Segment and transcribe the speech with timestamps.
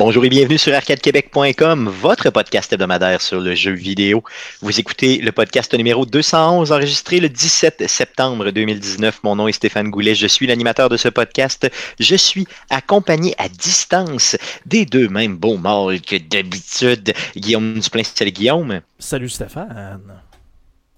[0.00, 4.24] Bonjour et bienvenue sur arcadequebec.com, votre podcast hebdomadaire sur le jeu vidéo.
[4.62, 9.22] Vous écoutez le podcast numéro 211, enregistré le 17 septembre 2019.
[9.24, 11.70] Mon nom est Stéphane Goulet, je suis l'animateur de ce podcast.
[11.98, 17.12] Je suis accompagné à distance des deux mêmes beaux mâles que d'habitude.
[17.36, 18.80] Guillaume Duplain, salut Guillaume.
[18.98, 20.22] Salut Stéphane.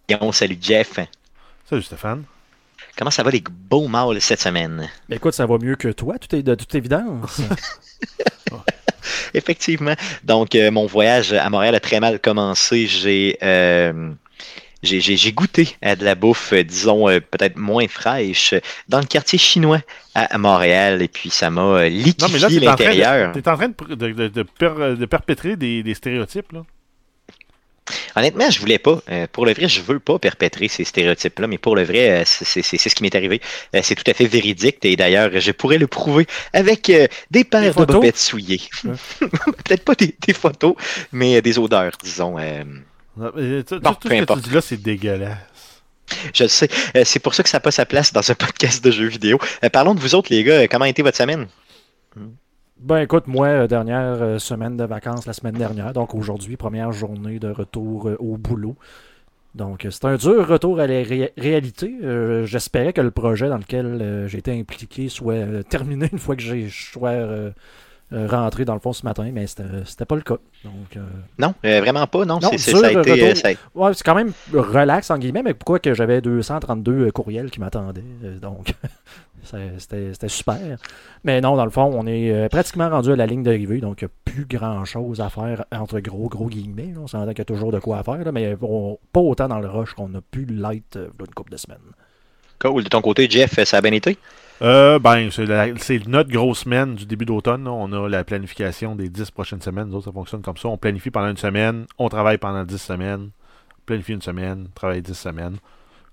[0.08, 1.00] Guillaume, salut Jeff.
[1.68, 2.22] Salut Stéphane.
[2.96, 4.88] Comment ça va les beaux mâles cette semaine?
[5.08, 7.40] Ben écoute, ça va mieux que toi, tout est de toute évidence.
[9.34, 9.94] Effectivement.
[10.24, 12.86] Donc, euh, mon voyage à Montréal a très mal commencé.
[12.86, 14.10] J'ai euh,
[14.82, 18.54] j'ai goûté à de la bouffe, euh, disons, peut-être moins fraîche,
[18.88, 19.80] dans le quartier chinois
[20.14, 23.32] à, Montréal, et puis ça m'a liquéfié l'intérieur.
[23.32, 26.62] Tu es en train de, de, de, perpétrer des, des stéréotypes, là?
[28.16, 29.00] Honnêtement, je voulais pas.
[29.10, 32.24] Euh, pour le vrai, je veux pas perpétrer ces stéréotypes-là, mais pour le vrai, euh,
[32.24, 33.40] c'est ce qui m'est arrivé.
[33.74, 36.92] Euh, c'est tout à fait véridique et d'ailleurs, je pourrais le prouver avec
[37.30, 38.60] des paires de bobettes souillées.
[38.84, 40.74] Peut-être pas des, photos,
[41.12, 42.36] mais des odeurs, disons.
[42.36, 42.42] tout
[43.16, 45.38] ce que tu dis là, c'est dégueulasse.
[46.34, 46.68] Je le sais.
[47.04, 49.38] c'est pour ça que ça n'a pas sa place dans un podcast de jeux vidéo.
[49.72, 50.68] parlons de vous autres, les gars.
[50.68, 51.48] Comment a été votre semaine?
[52.82, 56.90] Ben écoute, moi, euh, dernière euh, semaine de vacances la semaine dernière, donc aujourd'hui, première
[56.90, 58.74] journée de retour euh, au boulot.
[59.54, 61.04] Donc c'est un dur retour à la
[61.36, 61.94] réalité.
[62.44, 67.52] J'espérais que le projet dans lequel été impliqué soit terminé une fois que j'ai sois
[68.10, 70.38] rentré dans le fond ce matin, mais c'était pas le cas.
[70.64, 70.98] Donc,
[71.38, 72.40] Non, vraiment pas, non.
[72.56, 72.72] c'est
[73.74, 78.02] Ouais, quand même relax en guillemets, mais pourquoi que j'avais 232 courriels qui m'attendaient.
[78.40, 78.72] donc
[79.42, 80.78] c'était super.
[81.24, 84.02] Mais non, dans le fond, on est euh, pratiquement rendu à la ligne d'arrivée, donc
[84.02, 86.94] il n'y a plus grand chose à faire entre gros, gros guillemets.
[86.96, 89.68] On s'entend qu'il y a toujours de quoi à faire, mais pas autant dans le
[89.68, 91.78] rush qu'on a pu l'être euh, une couple de semaines.
[92.60, 92.84] Cool.
[92.84, 94.16] De ton côté, Jeff, ça a bien été?
[94.62, 97.66] Euh, ben, c'est notre grosse semaine du début d'automne.
[97.66, 99.88] On a la planification des dix prochaines semaines.
[99.88, 100.68] Nous autres, ça fonctionne comme ça.
[100.68, 104.74] On planifie pendant une semaine, on travaille pendant dix semaines, on planifie une semaine, on
[104.74, 105.56] travaille dix semaines.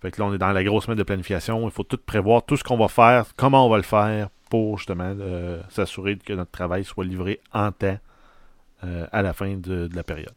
[0.02, 1.68] Fait que là, on est dans la grosse semaine de planification.
[1.68, 4.78] Il faut tout prévoir, tout ce qu'on va faire, comment on va le faire pour
[4.78, 7.98] justement euh, s'assurer que notre travail soit livré en temps
[8.84, 10.34] euh, à la fin de la période.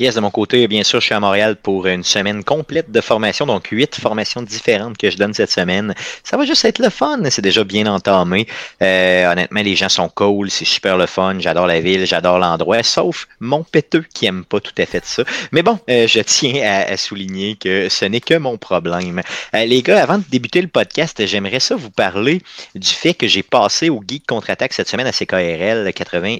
[0.00, 3.00] Yes, de mon côté, bien sûr, je suis à Montréal pour une semaine complète de
[3.00, 5.92] formation, donc huit formations différentes que je donne cette semaine.
[6.22, 8.46] Ça va juste être le fun, c'est déjà bien entamé.
[8.80, 12.84] Euh, honnêtement, les gens sont cool, c'est super le fun, j'adore la ville, j'adore l'endroit,
[12.84, 15.24] sauf mon péteux qui aime pas tout à fait ça.
[15.50, 19.20] Mais bon, euh, je tiens à, souligner que ce n'est que mon problème.
[19.54, 22.40] Euh, les gars, avant de débuter le podcast, j'aimerais ça vous parler
[22.76, 26.36] du fait que j'ai passé au Geek Contre-Attaque cette semaine à CKRL 80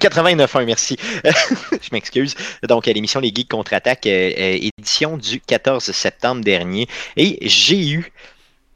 [0.00, 0.96] 89 1 merci.
[1.24, 2.34] je m'excuse.
[2.68, 6.88] Donc, à l'émission Les Geeks contre-attaque, euh, euh, édition du 14 septembre dernier.
[7.16, 8.12] Et j'ai eu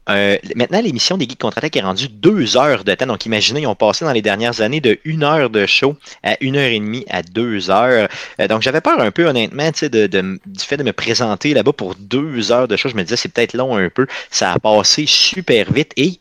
[0.09, 3.07] euh, maintenant, l'émission des Geeks Contre-Attaque est rendue deux heures de temps.
[3.07, 6.37] Donc, imaginez, ils ont passé dans les dernières années de une heure de show à
[6.41, 8.07] une heure et demie à deux heures.
[8.39, 11.73] Euh, donc, j'avais peur un peu, honnêtement, de, de, du fait de me présenter là-bas
[11.73, 12.89] pour deux heures de show.
[12.89, 14.07] Je me disais, c'est peut-être long un peu.
[14.31, 16.19] Ça a passé super vite et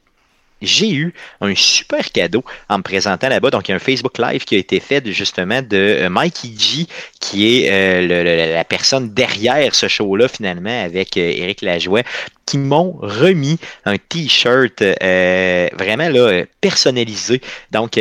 [0.63, 3.51] j'ai eu un super cadeau en me présentant là-bas.
[3.51, 6.53] Donc, il y a un Facebook Live qui a été fait justement de euh, Mikey
[6.59, 6.87] G,
[7.21, 12.03] qui est euh, la personne derrière ce show-là, finalement, avec euh, Eric Lajoie,
[12.47, 17.41] qui m'ont remis un T-shirt vraiment là, personnalisé.
[17.73, 17.99] Donc,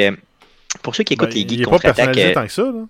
[0.82, 2.16] pour ceux qui écoutent ben, les geeks contre-attaque.
[2.16, 2.86] Il tant que ça, là.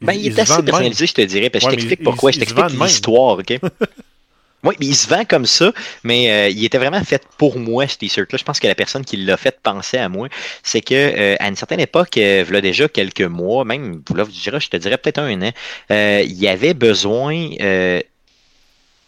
[0.00, 1.50] Ben, il, est assez personnalisé, je te dirais.
[1.50, 2.30] Parce que je t'explique pourquoi.
[2.30, 3.58] Je t'explique l'histoire, OK?
[4.64, 5.72] Oui, mais il se vend comme ça,
[6.02, 8.38] mais euh, il était vraiment fait pour moi, ce t-shirt-là.
[8.38, 10.28] Je pense que la personne qui l'a fait penser à moi,
[10.64, 14.68] c'est que euh, à une certaine époque, euh, voilà déjà quelques mois, même, là, je
[14.68, 15.52] te dirais peut-être un an,
[15.90, 17.50] il y avait besoin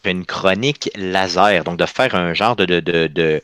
[0.05, 3.43] d'une chronique laser, donc de faire un genre de, de, de, de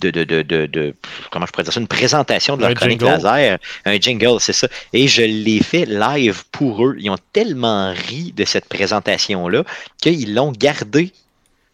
[0.00, 0.94] de, de, de, de,
[1.30, 4.66] comment je pourrais dire ça, une présentation de leur chronique laser, un jingle, c'est ça.
[4.94, 6.96] Et je l'ai fait live pour eux.
[6.98, 9.64] Ils ont tellement ri de cette présentation-là
[10.00, 11.12] qu'ils l'ont gardé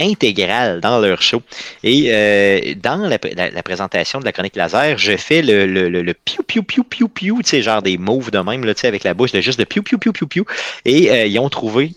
[0.01, 1.43] intégrale dans leur show.
[1.83, 3.19] Et euh, dans la,
[3.63, 7.43] présentation de la chronique laser, je fais le, le, le, piou piou piou piou piou,
[7.43, 9.65] tu sais, genre des moves de même, là, tu avec la bouche, de juste de
[9.65, 10.45] piou piou piou piou piou.
[10.85, 11.93] Et euh, ils ont trouvé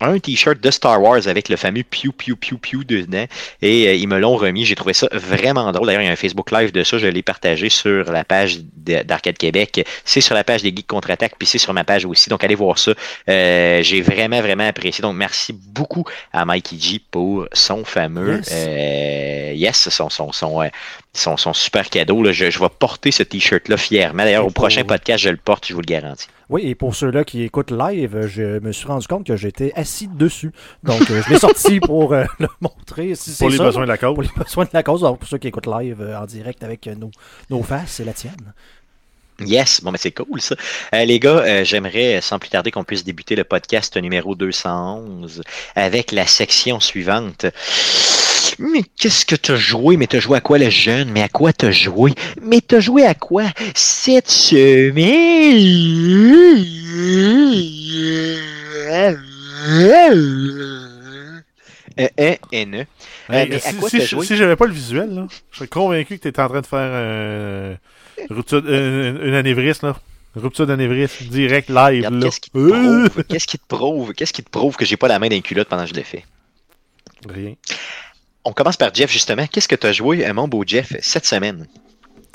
[0.00, 3.24] un t-shirt de Star Wars avec le fameux Pew Pew Pew Pew dedans
[3.62, 4.64] et euh, ils me l'ont remis.
[4.64, 5.86] J'ai trouvé ça vraiment drôle.
[5.86, 6.98] D'ailleurs, il y a un Facebook Live de ça.
[6.98, 9.86] Je l'ai partagé sur la page d'Arcade Québec.
[10.04, 12.28] C'est sur la page des Geeks Contre-Attaque, puis c'est sur ma page aussi.
[12.28, 12.92] Donc, allez voir ça.
[13.28, 15.02] Euh, j'ai vraiment, vraiment apprécié.
[15.02, 18.40] Donc, merci beaucoup à Mikey G pour son fameux
[19.54, 22.22] yes, euh, son, son, son, super cadeau.
[22.32, 24.24] Je, je vais porter ce t-shirt-là fièrement.
[24.24, 26.28] D'ailleurs, au prochain podcast, je le porte, je vous le garantis.
[26.48, 30.08] Oui, et pour ceux-là qui écoutent live, je me suis rendu compte que j'étais assis
[30.08, 30.52] dessus.
[30.84, 33.14] Donc, je l'ai sorti pour le montrer.
[33.14, 34.14] Si pour les besoins de la cause.
[34.14, 35.00] Pour les besoins de la cause.
[35.00, 37.10] pour ceux qui écoutent live en direct avec nos,
[37.50, 38.52] nos faces, c'est la tienne.
[39.40, 40.54] Yes, bon, mais c'est cool ça.
[40.94, 45.42] Euh, les gars, euh, j'aimerais sans plus tarder qu'on puisse débuter le podcast numéro 211
[45.74, 47.44] avec la section suivante.
[48.58, 49.96] Mais qu'est-ce que t'as joué?
[49.96, 51.10] Mais t'as joué à quoi le jeune?
[51.10, 52.12] Mais à quoi t'as joué?
[52.42, 53.44] Mais t'as joué à quoi
[53.74, 55.04] cette semaine?
[61.98, 62.86] Euh, euh, N.
[63.30, 63.58] Euh,
[63.88, 66.66] si, j'avais pas le visuel, là, je serais convaincu que tu étais en train de
[66.66, 67.74] faire euh,
[68.30, 69.96] rupture, une anévrisme, là.
[70.36, 72.10] Rupture d'anévrisme, direct, live.
[72.20, 73.24] Qu'est-ce qui te prouve?
[73.28, 74.12] Qu'est-ce qui te prouve?
[74.12, 76.02] Qu'est-ce qui te prouve que j'ai pas la main d'un culotte pendant que je le
[76.02, 76.24] fais?
[77.26, 77.54] Rien.
[78.48, 79.44] On commence par Jeff, justement.
[79.48, 81.66] Qu'est-ce que tu as joué, mon beau Jeff, cette semaine?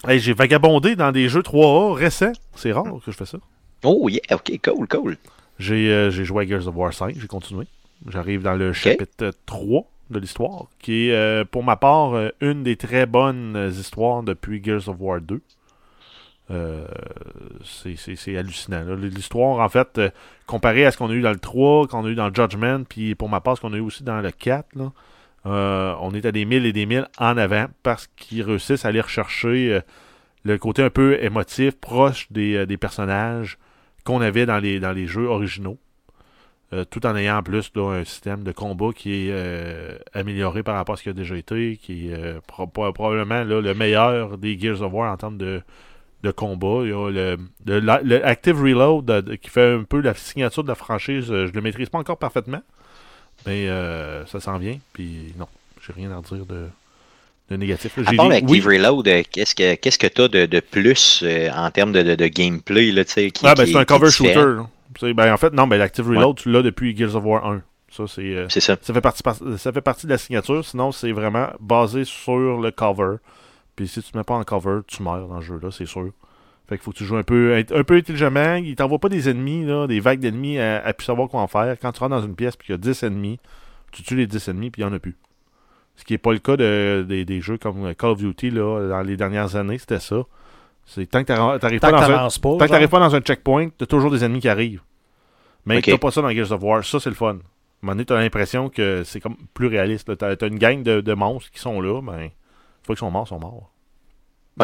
[0.10, 2.34] j'ai vagabondé dans des jeux 3A récents.
[2.54, 3.38] C'est rare que je fais ça.
[3.84, 5.18] Oh, yeah, ok, cool, cool.
[5.58, 7.66] J'ai joué à Gears of War 5, j'ai continué.
[8.10, 12.64] J'arrive dans le chapitre 3 de l'histoire, qui est euh, pour ma part euh, une
[12.64, 15.40] des très bonnes euh, histoires depuis Gears of War 2.
[17.64, 18.84] c'est hallucinant.
[18.96, 20.02] L'histoire, en fait,
[20.46, 22.84] comparée à ce qu'on a eu dans le 3, qu'on a eu dans le Judgment,
[22.84, 24.68] puis pour ma part, ce qu'on a eu aussi dans le 4,
[25.46, 29.02] on est à des milles et des milles en avant parce qu'ils réussissent à aller
[29.02, 29.82] rechercher
[30.44, 33.58] le côté un peu émotif, proche des, des personnages
[34.04, 35.78] qu'on avait dans les, jeux originaux.
[36.74, 40.76] Euh, tout en ayant en plus un système de combat qui est euh, amélioré par
[40.76, 44.82] rapport à ce qui a déjà été, qui est euh, probablement le meilleur des Gears
[44.82, 45.62] of War en termes de,
[46.38, 46.84] combat.
[46.84, 47.36] Il y a
[47.66, 51.26] le, Active Reload qui fait un peu la signature de la franchise.
[51.28, 52.62] Je le maîtrise pas encore parfaitement,
[53.46, 53.68] mais
[54.28, 54.78] ça s'en vient.
[54.94, 55.48] Puis non,
[55.86, 56.68] j'ai rien à dire de,
[57.50, 57.98] de négatif.
[58.06, 61.24] À part l'Active Reload, qu'est-ce que qu'est-ce que tu as de, plus
[61.56, 64.64] en termes de, de, gameplay là, qui, ah, ben, c'est un cover shooter.
[65.14, 67.62] Ben, en fait, non, ben, l'Active Reload, tu l'as depuis Gears of War 1.
[67.92, 68.78] Ça, c'est, euh, ça.
[68.82, 69.22] Ça fait, partie,
[69.58, 70.66] ça fait partie de la signature.
[70.66, 73.18] Sinon, c'est vraiment basé sur le cover.
[73.76, 76.12] Puis si tu ne mets pas en cover, tu meurs dans le jeu-là, c'est sûr.
[76.72, 78.56] Fait qu'il faut que tu joues un peu, un peu intelligemment.
[78.56, 81.48] Il t'envoie pas des ennemis, là, des vagues d'ennemis à, à plus savoir quoi en
[81.48, 81.76] faire.
[81.82, 83.42] Quand tu rentres dans une pièce et qu'il y a 10 ennemis,
[83.92, 85.18] tu tues les 10 ennemis puis il n'y en a plus.
[85.98, 89.02] Ce qui n'est pas le cas de, des jeux comme Call of Duty là, dans
[89.02, 90.24] les dernières années, c'était ça.
[90.86, 94.24] C'est tant que tu n'arrives pas, pas, pas, dans un checkpoint, tu as toujours des
[94.24, 94.82] ennemis qui arrivent.
[95.66, 95.92] Mais okay.
[95.92, 96.86] t'as pas ça dans Gears of War.
[96.86, 97.28] Ça, c'est le fun.
[97.28, 97.34] À un
[97.82, 100.18] moment donné, t'as l'impression que c'est comme plus réaliste.
[100.18, 102.30] T'as as une gang de, de, monstres qui sont là, ben, une
[102.86, 103.71] fois qu'ils sont morts, ils sont morts.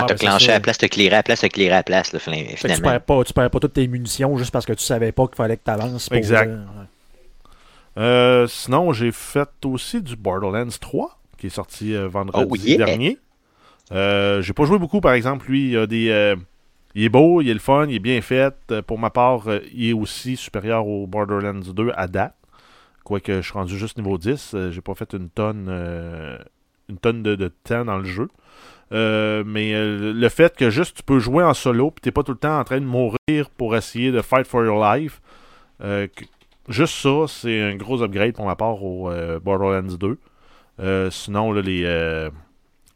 [0.02, 1.84] Ben, t'as clenché à la place, t'as clearé à la place, t'as clearé à la
[1.84, 2.50] place, là, finalement.
[2.56, 5.28] Tu perds, pas, tu perds pas toutes tes munitions juste parce que tu savais pas
[5.28, 6.10] qu'il fallait que t'avances.
[6.12, 6.52] Exact.
[7.98, 13.18] Euh, sinon, j'ai fait aussi du Borderlands 3, qui est sorti euh, vendredi oh, dernier.
[13.92, 15.48] Euh, j'ai pas joué beaucoup, par exemple.
[15.50, 16.36] Lui, il y a des euh,
[16.98, 18.56] il est beau, il est le fun, il est bien fait.
[18.72, 22.34] Euh, pour ma part, euh, il est aussi supérieur au Borderlands 2 à date.
[23.04, 24.54] Quoique je suis rendu juste niveau 10.
[24.56, 25.70] Euh, j'ai pas fait une tonne,
[26.90, 28.30] une tonne de, temps dans le jeu.
[28.92, 32.38] Mais le fait que juste tu peux jouer en solo puis t'es pas tout le
[32.38, 35.22] temps en train de mourir pour essayer de fight for your life,
[36.70, 39.12] juste ça, c'est un gros upgrade pour ma part au
[39.44, 39.96] Borderlands
[40.80, 41.10] 2.
[41.12, 42.32] sinon, les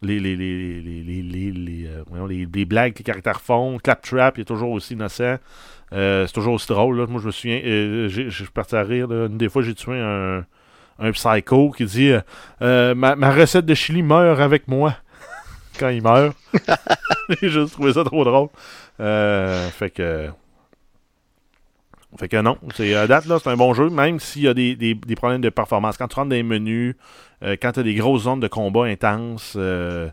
[0.01, 3.77] les, les, les, les, les, euh, blagues que les caractères font.
[3.77, 5.37] Claptrap, il est toujours aussi innocent.
[5.93, 6.97] Euh, c'est toujours aussi drôle.
[6.97, 7.05] Là.
[7.07, 9.11] Moi, je me souviens, euh, je suis parti à rire.
[9.11, 10.43] Une des fois, j'ai tué un,
[10.99, 12.13] un psycho qui dit
[12.61, 14.95] euh, ma, ma, recette de chili meurt avec moi
[15.79, 16.35] quand il meurt.
[17.41, 18.49] j'ai juste trouvé ça trop drôle.
[18.97, 20.29] fait que.
[22.17, 24.53] Fait que non, c'est à date là, c'est un bon jeu, même s'il y a
[24.53, 25.97] des, des, problèmes de performance.
[25.97, 26.95] Quand tu rentres dans les menus,
[27.43, 30.09] euh, quand tu as des grosses zones de combat intenses, euh,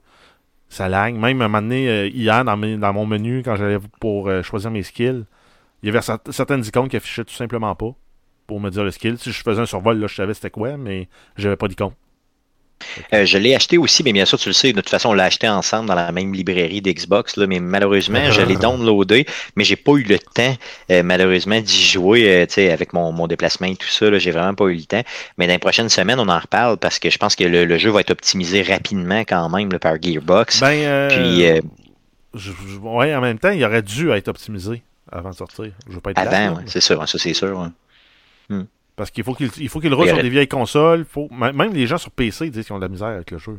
[0.69, 1.15] ça lag.
[1.15, 4.71] Même à un moment donné, euh, hier, dans, dans, mon menu, quand j'allais pour choisir
[4.71, 5.25] mes skills,
[5.83, 6.01] il y avait
[6.31, 7.95] certaines icônes qui affichaient tout simplement pas
[8.47, 9.19] pour me dire le skill.
[9.19, 11.93] Si je faisais un survol, là, je savais c'était quoi, mais j'avais pas d'icône.
[13.13, 15.15] Euh, je l'ai acheté aussi, mais bien sûr, tu le sais, de toute façon, on
[15.15, 19.65] l'a acheté ensemble dans la même librairie d'Xbox, là, mais malheureusement, je l'ai downloadé, mais
[19.65, 20.55] j'ai pas eu le temps,
[20.91, 24.17] euh, malheureusement, d'y jouer euh, avec mon, mon, déplacement et tout ça.
[24.19, 25.03] J'ai vraiment pas eu le temps.
[25.37, 27.91] Mais dans les prochaines semaines, on en reparle parce que je pense que le, jeu
[27.91, 30.61] va être optimisé rapidement quand même par Gearbox.
[30.61, 31.45] Ben, Puis,
[32.83, 35.73] ouais, en même temps, il aurait dû être optimisé avant de sortir.
[35.89, 37.71] Je veux pas être Avant, c'est sûr, ça c'est sûr.
[38.49, 38.65] Hmm.
[38.99, 41.07] Parce qu'il faut qu'il il faut qu'il roule sur des vieilles consoles.
[41.09, 43.57] Faut, même les gens sur PC disent qu'ils ont de la misère avec le jeu.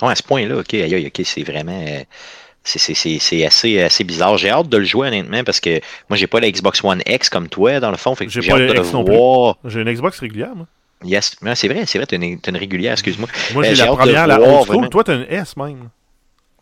[0.00, 0.08] Là.
[0.08, 1.84] à ce point-là, ok, aïe, ok, c'est vraiment.
[2.62, 2.92] C'est
[3.44, 4.38] assez, assez bizarre.
[4.38, 7.28] J'ai hâte de le jouer honnêtement parce que moi j'ai pas la Xbox One X
[7.28, 8.14] comme toi dans le fond.
[8.20, 9.58] J'ai hâte de le voir.
[9.64, 10.68] J'ai une Xbox régulière, moi.
[11.04, 13.28] Yes, c'est vrai, c'est vrai, t'as une, une, régulière, excuse-moi.
[13.54, 14.88] Moi j'ai euh, la première, la old school.
[14.88, 15.88] Toi t'as une S même.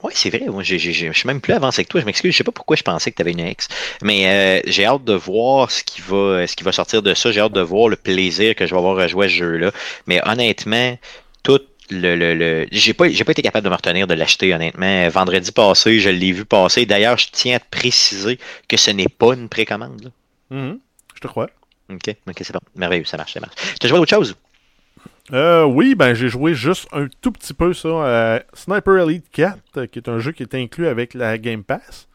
[0.02, 0.46] Oui, c'est vrai.
[0.46, 2.00] Moi, je suis même plus avancé que toi.
[2.00, 2.32] Je m'excuse.
[2.32, 3.68] Je sais pas pourquoi je pensais que tu avais une ex.
[4.02, 7.32] Mais euh, j'ai hâte de voir ce qui va ce qui va sortir de ça.
[7.32, 9.72] J'ai hâte de voir le plaisir que je vais avoir à jouer à ce jeu-là.
[10.06, 10.96] Mais honnêtement,
[11.42, 12.66] tout le, le, le...
[12.70, 16.08] j'ai pas j'ai pas été capable de me retenir de l'acheter honnêtement vendredi passé je
[16.08, 18.38] l'ai vu passer d'ailleurs je tiens à te préciser
[18.68, 20.12] que ce n'est pas une précommande
[20.52, 20.78] mm-hmm.
[21.16, 21.50] je te crois
[21.92, 24.36] ok ok c'est bon merveilleux ça marche ça marche tu as joué à autre chose?
[25.32, 29.98] Euh, oui, ben j'ai joué juste un tout petit peu ça Sniper Elite 4, qui
[29.98, 32.08] est un jeu qui est inclus avec la Game Pass.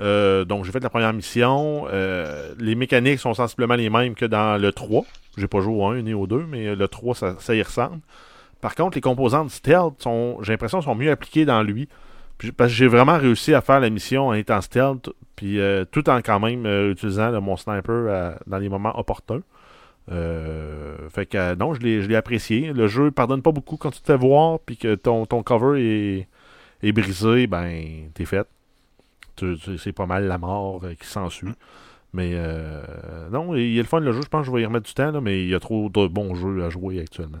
[0.00, 1.86] Euh, donc j'ai fait la première mission.
[1.92, 5.04] Euh, les mécaniques sont sensiblement les mêmes que dans le 3.
[5.36, 8.00] J'ai pas joué au 1 ni au 2, mais le 3, ça, y ressemble.
[8.60, 11.88] Par contre, les composantes stealth sont, j'ai l'impression, sont mieux appliquées dans lui.
[12.56, 15.58] parce que j'ai vraiment réussi à faire la mission en étant stealth, puis
[15.92, 19.42] tout en quand même utilisant mon sniper dans les moments opportuns.
[20.12, 22.72] Euh, fait que non, je l'ai apprécié.
[22.72, 25.80] Le jeu pardonne pas beaucoup quand tu te fais voir puis que ton, ton cover
[25.80, 26.28] est,
[26.82, 28.46] est brisé, ben t'es fait.
[29.78, 31.54] C'est pas mal la mort euh, qui s'ensuit.
[32.12, 34.62] Mais euh, non, il y a le fun le jeu, je pense que je vais
[34.62, 37.00] y remettre du temps, là, mais il y a trop de bons jeux à jouer
[37.00, 37.40] actuellement.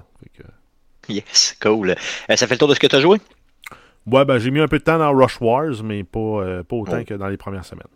[1.08, 1.94] Yes, cool.
[2.28, 3.18] ça fait le tour de ce que tu as joué?
[4.06, 6.98] Ouais, ben j'ai mis un peu de temps dans Rush Wars, mais pas, pas autant
[7.00, 7.04] oh.
[7.04, 7.86] que dans les premières semaines.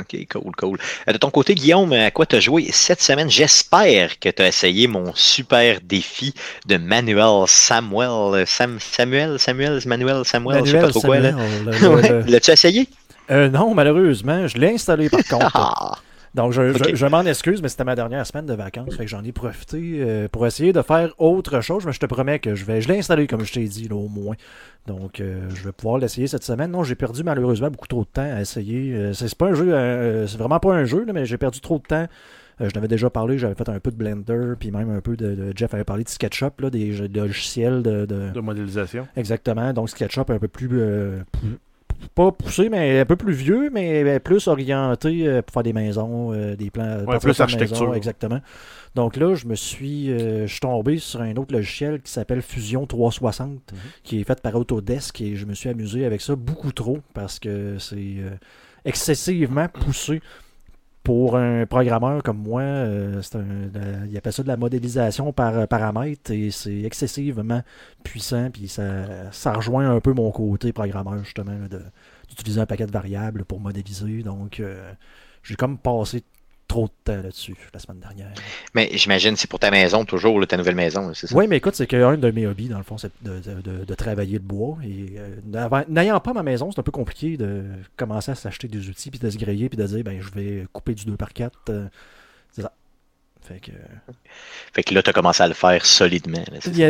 [0.00, 0.78] OK, cool, cool.
[1.08, 3.30] Euh, de ton côté, Guillaume, à quoi tu as joué cette semaine?
[3.30, 6.34] J'espère que tu as essayé mon super défi
[6.66, 8.46] de Manuel Samuel.
[8.46, 11.18] Sam, Samuel, Samuel, Manuel, Samuel, je sais pas trop quoi.
[12.26, 12.88] L'as-tu essayé?
[13.30, 16.02] Euh, non, malheureusement, je l'ai installé par contre.
[16.34, 18.94] Donc, je, m'en excuse, mais c'était ma dernière semaine de vacances.
[18.94, 21.84] Fait que j'en ai profité euh, pour essayer de faire autre chose.
[21.84, 22.80] Mais je te promets que je vais.
[22.80, 24.36] Je l'ai installé, comme je t'ai dit, là, au moins.
[24.86, 26.70] Donc, euh, je vais pouvoir l'essayer cette semaine.
[26.70, 28.94] Non, j'ai perdu malheureusement beaucoup trop de temps à essayer.
[28.94, 30.26] Euh, c'est pas un jeu.
[30.28, 32.06] c'est vraiment pas un jeu, mais j'ai perdu trop de temps.
[32.60, 35.52] je n'avais déjà parlé, j'avais fait un peu de Blender, puis même un peu de,
[35.56, 39.08] Jeff avait parlé de SketchUp, là, des, logiciels de, de, de, modélisation.
[39.16, 39.72] Exactement.
[39.72, 41.58] Donc SketchUp un peu plus, plus
[42.14, 46.32] pas poussé, mais un peu plus vieux, mais plus orienté euh, pour faire des maisons,
[46.32, 47.04] euh, des plans.
[47.04, 47.94] Ouais, plus architecture.
[47.94, 48.40] exactement.
[48.94, 52.42] Donc là, je me suis, euh, je suis tombé sur un autre logiciel qui s'appelle
[52.42, 53.78] Fusion 360, mhm.
[54.02, 57.38] qui est fait par Autodesk, et je me suis amusé avec ça beaucoup trop parce
[57.38, 58.16] que c'est
[58.84, 60.20] excessivement poussé
[61.02, 65.66] pour un programmeur comme moi, euh, c'est un, il appelle ça de la modélisation par
[65.66, 67.62] paramètre et c'est excessivement
[68.04, 68.50] puissant.
[68.50, 71.56] Puis ça, ça rejoint un peu mon côté programmeur, justement,
[72.28, 74.22] d'utiliser un paquet de variables pour modéliser.
[74.22, 74.92] Donc, euh,
[75.42, 76.22] j'ai comme passé
[76.70, 78.32] trop de temps là-dessus la semaine dernière.
[78.74, 81.34] Mais j'imagine c'est pour ta maison toujours, ta nouvelle maison, c'est ça?
[81.34, 84.44] Oui, mais écoute, c'est qu'un de mes hobbies, dans le fond, c'est de, travailler le
[84.44, 84.78] bois.
[84.84, 87.64] Et euh, n'ayant pas ma maison, c'est un peu compliqué de
[87.96, 90.66] commencer à s'acheter des outils, puis de se griller, puis de dire, ben, je vais
[90.72, 91.88] couper du 2 par 4 euh,
[92.52, 92.72] c'est ça.
[93.42, 93.72] Fait que...
[94.72, 96.44] fait que là, tu as commencé à le faire solidement.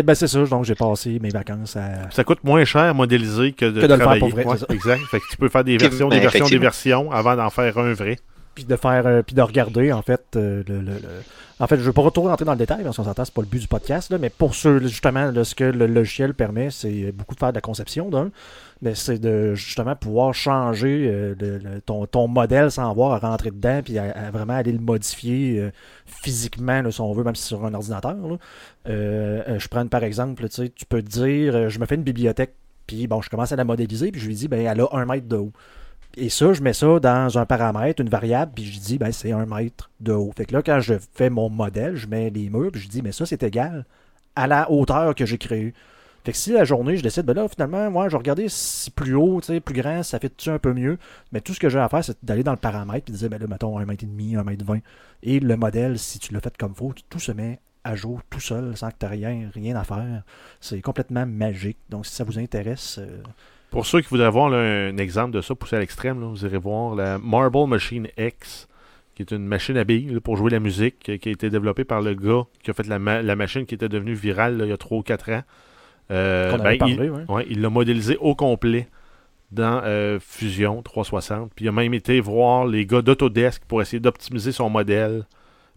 [0.05, 2.11] Ben, c'est ça, donc j'ai passé mes vacances à.
[2.11, 4.45] Ça coûte moins cher à modéliser que de, que de le faire pour vrai.
[4.69, 5.01] exact.
[5.11, 7.95] Fait que tu peux faire des versions, des versions, des versions avant d'en faire un
[7.95, 8.19] vrai
[8.61, 10.85] puis de faire euh, puis de regarder en fait euh, le,
[11.59, 13.47] en fait je vais pas rentrer dans le détail parce qu'on s'entend c'est pas le
[13.47, 17.35] but du podcast là, mais pour ce justement ce que le logiciel permet c'est beaucoup
[17.35, 18.31] de faire de la conception d'un
[18.83, 21.35] mais c'est de justement pouvoir changer euh,
[21.87, 25.71] ton, ton, modèle sans avoir à rentrer dedans puis à, vraiment aller le modifier
[26.07, 28.17] physiquement si on veut même si sur un ordinateur
[28.87, 32.55] je prends par exemple tu peux dire je me fais une bibliothèque
[32.87, 35.07] puis bon je commence à la modéliser puis je lui dis ben elle a un
[35.07, 35.53] mètre de haut
[36.17, 39.33] et ça, je mets ça dans un paramètre, une variable, puis je dis, ben, c'est
[39.33, 40.33] un mètre de haut.
[40.37, 43.03] Fait que là, quand je fais mon modèle, je mets les murs, puis je dis,
[43.03, 43.85] mais ça, c'est égal
[44.35, 45.75] à la hauteur que j'ai créée.
[46.25, 48.91] Fait que si la journée, je décide, ben là, finalement, moi, je vais regarder si
[48.91, 50.99] plus haut, plus grand, ça fait-tu un peu mieux?
[51.33, 53.31] Mais tout ce que j'ai à faire, c'est d'aller dans le paramètre et de dire,
[53.31, 54.81] ben là, mettons, un mètre et demi, un mètre vingt.
[55.23, 58.41] Et le modèle, si tu l'as fait comme faut, tout se met à jour tout
[58.41, 60.23] seul, sans que tu aies rien, rien à faire.
[60.61, 61.79] C'est complètement magique.
[61.89, 63.23] Donc, si ça vous intéresse, euh,
[63.71, 66.95] pour ceux qui voudraient voir un exemple de ça poussé à l'extrême, vous irez voir
[66.95, 68.69] la Marble Machine X,
[69.15, 72.03] qui est une machine à billes pour jouer la musique, qui a été développée par
[72.03, 74.99] le gars qui a fait la, machine qui était devenue virale il y a 3
[74.99, 75.43] ou 4 ans.
[76.11, 76.77] Euh, ben,
[77.49, 78.89] il, l'a modélisé au complet
[79.53, 81.53] dans euh, Fusion 360.
[81.55, 85.25] Puis il a même été voir les gars d'Autodesk pour essayer d'optimiser son modèle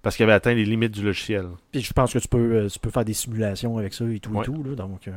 [0.02, 1.46] parce qu'il avait atteint les limites du logiciel.
[1.72, 4.20] Puis je pense que tu peux, euh, tu peux faire des simulations avec ça et
[4.20, 4.64] tout et tout.
[4.64, 5.08] Là, donc,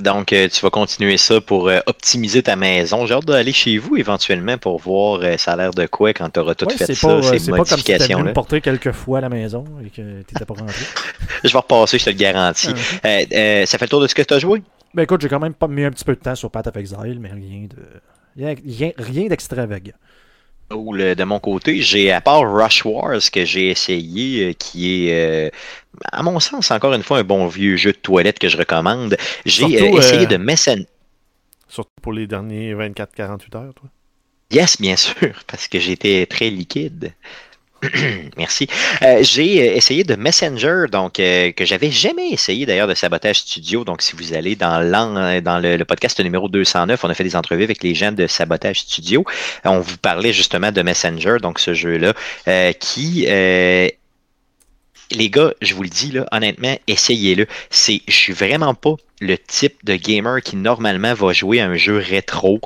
[0.00, 3.06] donc, euh, tu vas continuer ça pour euh, optimiser ta maison.
[3.06, 6.28] J'ai hâte d'aller chez vous éventuellement pour voir euh, ça a l'air de quoi quand
[6.28, 8.24] tu auras tout fait ça, ces modifications.
[8.24, 10.84] Pas comme si quelques fois à la maison et que tu n'étais pas rentré.
[11.44, 12.74] je vais repasser, je te le garantis.
[13.02, 13.20] Ah,
[13.64, 14.62] ça fait le tour de ce que tu as joué?
[14.92, 16.76] Ben écoute, j'ai quand même pas mis un petit peu de temps sur Path of
[16.76, 19.92] Exile, mais rien de rien, rien d'extravagant
[20.70, 25.50] de mon côté, j'ai à part Rush Wars que j'ai essayé, euh, qui est, euh,
[26.12, 29.16] à mon sens, encore une fois, un bon vieux jeu de toilette que je recommande.
[29.44, 30.86] J'ai euh, essayé de Messen.
[31.68, 33.88] Surtout pour les derniers 24-48 heures, toi?
[34.50, 37.12] Yes, bien sûr, parce que j'étais très liquide.
[38.36, 38.68] Merci.
[39.02, 43.40] Euh, j'ai euh, essayé de Messenger, donc euh, que j'avais jamais essayé d'ailleurs de Sabotage
[43.40, 43.84] Studio.
[43.84, 44.80] Donc, si vous allez dans,
[45.42, 48.80] dans le, podcast numéro 209, on a fait des entrevues avec les gens de Sabotage
[48.80, 49.24] Studio.
[49.64, 52.14] On vous parlait justement de Messenger, donc ce jeu-là,
[52.74, 53.26] qui
[55.12, 57.46] les gars, je vous le dis là, honnêtement, essayez-le.
[57.70, 61.76] C'est, je suis vraiment pas le type de gamer qui normalement va jouer à un
[61.76, 62.60] jeu rétro,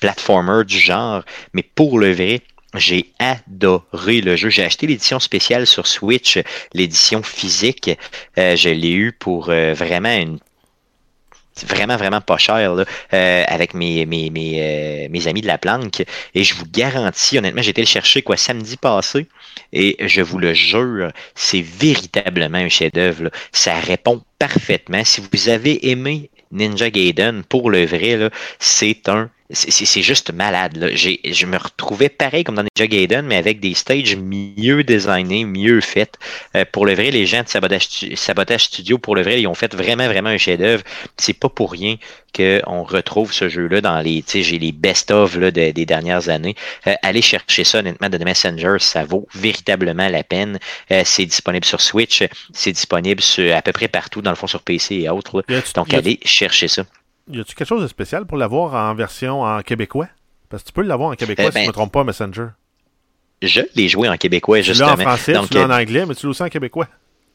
[0.00, 2.40] platformer du genre, mais pour le vrai,
[2.74, 4.50] j'ai adoré le jeu.
[4.50, 6.38] J'ai acheté l'édition spéciale sur Switch,
[6.72, 7.90] l'édition physique.
[8.38, 10.38] Euh, je l'ai eu pour euh, vraiment une
[11.68, 16.02] vraiment, vraiment pas cher euh, avec mes, mes, mes, mes, amis de la planque.
[16.34, 19.28] Et je vous garantis, honnêtement, été le chercher quoi samedi passé.
[19.72, 23.30] Et je vous le jure, c'est véritablement un chef-d'œuvre.
[23.52, 25.04] Ça répond parfaitement.
[25.04, 30.76] Si vous avez aimé Ninja Gaiden, pour le vrai, c'est un c'est juste malade.
[30.76, 30.88] Là.
[30.94, 35.80] Je me retrouvais pareil comme dans Ninja Gaiden, mais avec des stages mieux designés, mieux
[35.82, 36.14] faits.
[36.56, 37.48] Euh, pour le vrai, les gens de
[38.16, 40.82] Sabotage, Studio, pour le vrai, ils ont fait vraiment, vraiment un chef-d'œuvre.
[41.18, 41.96] C'est pas pour rien
[42.34, 46.56] qu'on retrouve ce jeu-là dans les, j'ai les best-of des dernières années.
[46.86, 50.58] Euh, allez chercher ça, honnêtement, de The Messenger, ça vaut véritablement la peine.
[50.90, 54.46] Euh, c'est disponible sur Switch, c'est disponible sur, à peu près partout, dans le fond,
[54.46, 55.44] sur PC et autres.
[55.74, 56.84] Donc, allez chercher ça.
[57.30, 60.08] Y a-tu quelque chose de spécial pour l'avoir en version en québécois?
[60.50, 62.04] Parce que tu peux l'avoir en québécois euh, si je ne ben, me trompe pas,
[62.04, 62.48] Messenger.
[63.40, 64.94] Je l'ai joué en québécois, justement.
[64.94, 66.88] Tu l'as en français, tu l'as en anglais, mais tu l'as aussi en québécois.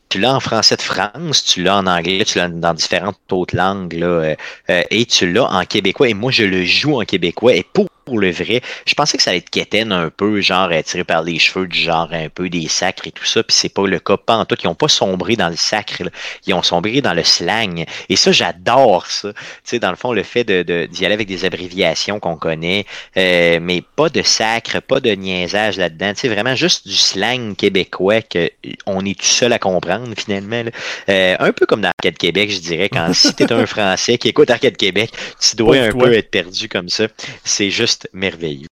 [0.09, 3.55] Tu l'as en français de France, tu l'as en anglais, tu l'as dans différentes autres
[3.55, 4.35] langues, là, euh,
[4.69, 6.09] euh, et tu l'as en québécois.
[6.09, 7.55] Et moi, je le joue en québécois.
[7.55, 8.61] Et pour pour le vrai.
[8.87, 11.79] Je pensais que ça allait être quétaine un peu, genre tiré par les cheveux, du
[11.79, 14.17] genre un peu des sacres et tout ça, puis c'est pas le cas.
[14.17, 16.01] Pas en tout, ils ont pas sombré dans le sacre,
[16.47, 17.85] ils ont sombré dans le slang.
[18.09, 19.31] Et ça, j'adore ça.
[19.33, 22.85] Tu sais, dans le fond, le fait de, d'y aller avec des abréviations qu'on connaît,
[23.15, 26.13] euh, mais pas de sacre, pas de niaisage là-dedans.
[26.13, 30.63] Tu sais, vraiment juste du slang québécois qu'on est tout seul à comprendre finalement.
[31.09, 34.29] Euh, un peu comme dans Arcade Québec, je dirais, quand si t'es un Français qui
[34.29, 37.07] écoute Arcade Québec, tu dois un peu être perdu comme ça.
[37.43, 38.67] C'est juste merveilleux.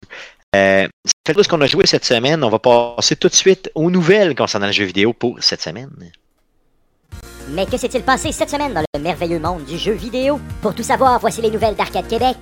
[0.55, 0.87] Euh,
[1.25, 2.43] c'est tout ce qu'on a joué cette semaine.
[2.43, 5.91] On va passer tout de suite aux nouvelles concernant le jeu vidéo pour cette semaine.
[7.49, 10.39] Mais que s'est-il passé cette semaine dans le merveilleux monde du jeu vidéo?
[10.61, 12.37] Pour tout savoir, voici les nouvelles d'Arcade Québec.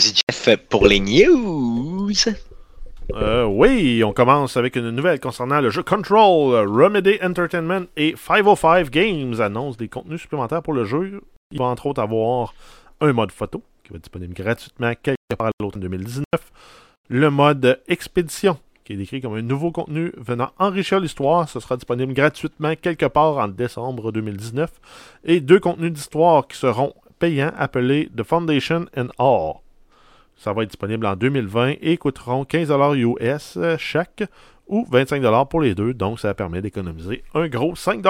[0.00, 2.12] Jeff pour les news.
[3.14, 6.68] Euh, oui, on commence avec une nouvelle concernant le jeu Control.
[6.68, 11.20] Remedy Entertainment et 505 Games annoncent des contenus supplémentaires pour le jeu.
[11.52, 12.54] Il va entre autres avoir
[13.00, 16.24] un mode photo qui va être disponible gratuitement quelque part à l'automne 2019.
[17.08, 21.48] Le mode expédition qui est décrit comme un nouveau contenu venant enrichir l'histoire.
[21.48, 24.70] Ce sera disponible gratuitement quelque part en décembre 2019.
[25.24, 29.60] Et deux contenus d'histoire qui seront payants appelés The Foundation and All.
[30.40, 34.22] Ça va être disponible en 2020 et coûteront 15 US chaque
[34.66, 35.92] ou 25 pour les deux.
[35.92, 38.00] Donc, ça permet d'économiser un gros 5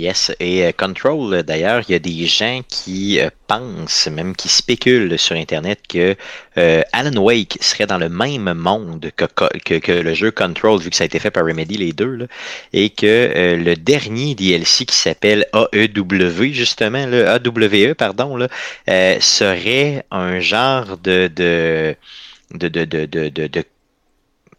[0.00, 4.48] Yes, et euh, Control, d'ailleurs, il y a des gens qui euh, pensent, même qui
[4.48, 6.16] spéculent sur Internet que
[6.56, 10.96] euh, Alan Wake serait dans le même monde que, que, le jeu Control, vu que
[10.96, 12.28] ça a été fait par Remedy, les deux,
[12.72, 18.48] et que le dernier DLC qui s'appelle AEW, justement, le AWE, pardon, là,
[19.20, 21.94] serait un genre de, de,
[22.54, 23.64] de, de, de, de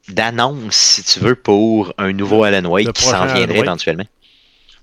[0.10, 4.06] d'annonce, si tu veux, pour un nouveau Alan Wake qui s'en viendrait éventuellement.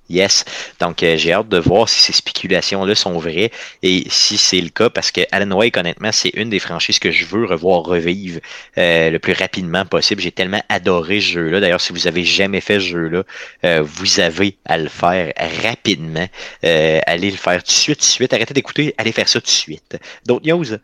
[0.09, 0.45] Yes.
[0.81, 3.51] Donc, euh, j'ai hâte de voir si ces spéculations-là sont vraies
[3.83, 7.11] et si c'est le cas, parce que Alan Wake, honnêtement, c'est une des franchises que
[7.11, 8.41] je veux revoir revivre
[8.79, 10.23] euh, le plus rapidement possible.
[10.23, 11.61] J'ai tellement adoré ce jeu-là.
[11.61, 13.23] D'ailleurs, si vous avez jamais fait ce jeu-là,
[13.65, 16.27] euh, vous avez à le faire rapidement.
[16.63, 18.33] allez le faire tout de suite, tout de suite.
[18.33, 19.99] Arrêtez d'écouter, allez faire ça tout de suite.
[20.27, 20.79] D'autres news?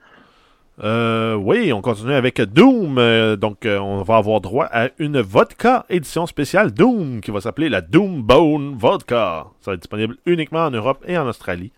[0.83, 2.99] Euh, oui, on continue avec Doom.
[2.99, 7.41] Euh, donc, euh, on va avoir droit à une vodka édition spéciale Doom qui va
[7.41, 9.47] s'appeler la Doom Bone Vodka.
[9.61, 11.71] Ça va être disponible uniquement en Europe et en Australie.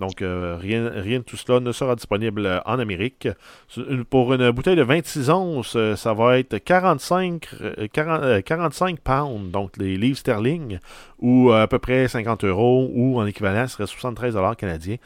[0.00, 3.28] Donc, rien, de tout cela ne sera disponible en Amérique.
[4.10, 7.48] Pour une bouteille de 26 onces, ça va être 45,
[7.92, 10.80] 45 pounds, donc les livres sterling,
[11.20, 14.96] ou à peu près 50 euros, ou en équivalent, ce serait 73 dollars canadiens.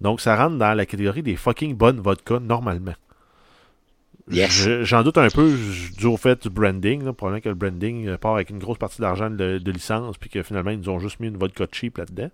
[0.00, 2.94] Donc, ça rentre dans la catégorie des fucking bonnes vodka normalement.
[4.30, 5.52] J'en doute un peu
[5.96, 7.04] du au fait du branding.
[7.04, 10.30] Là, probablement que le branding part avec une grosse partie d'argent de, de, licence, puis
[10.30, 12.30] que finalement, ils nous ont juste mis une vodka cheap là-dedans.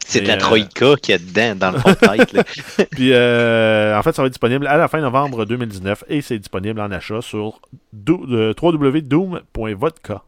[0.00, 4.14] C'est la euh, Troïka qui est dedans, dans le fond de puis, euh, en fait,
[4.14, 7.60] ça va être disponible à la fin novembre 2019 et c'est disponible en achat sur
[8.06, 10.22] www.doom.vodka.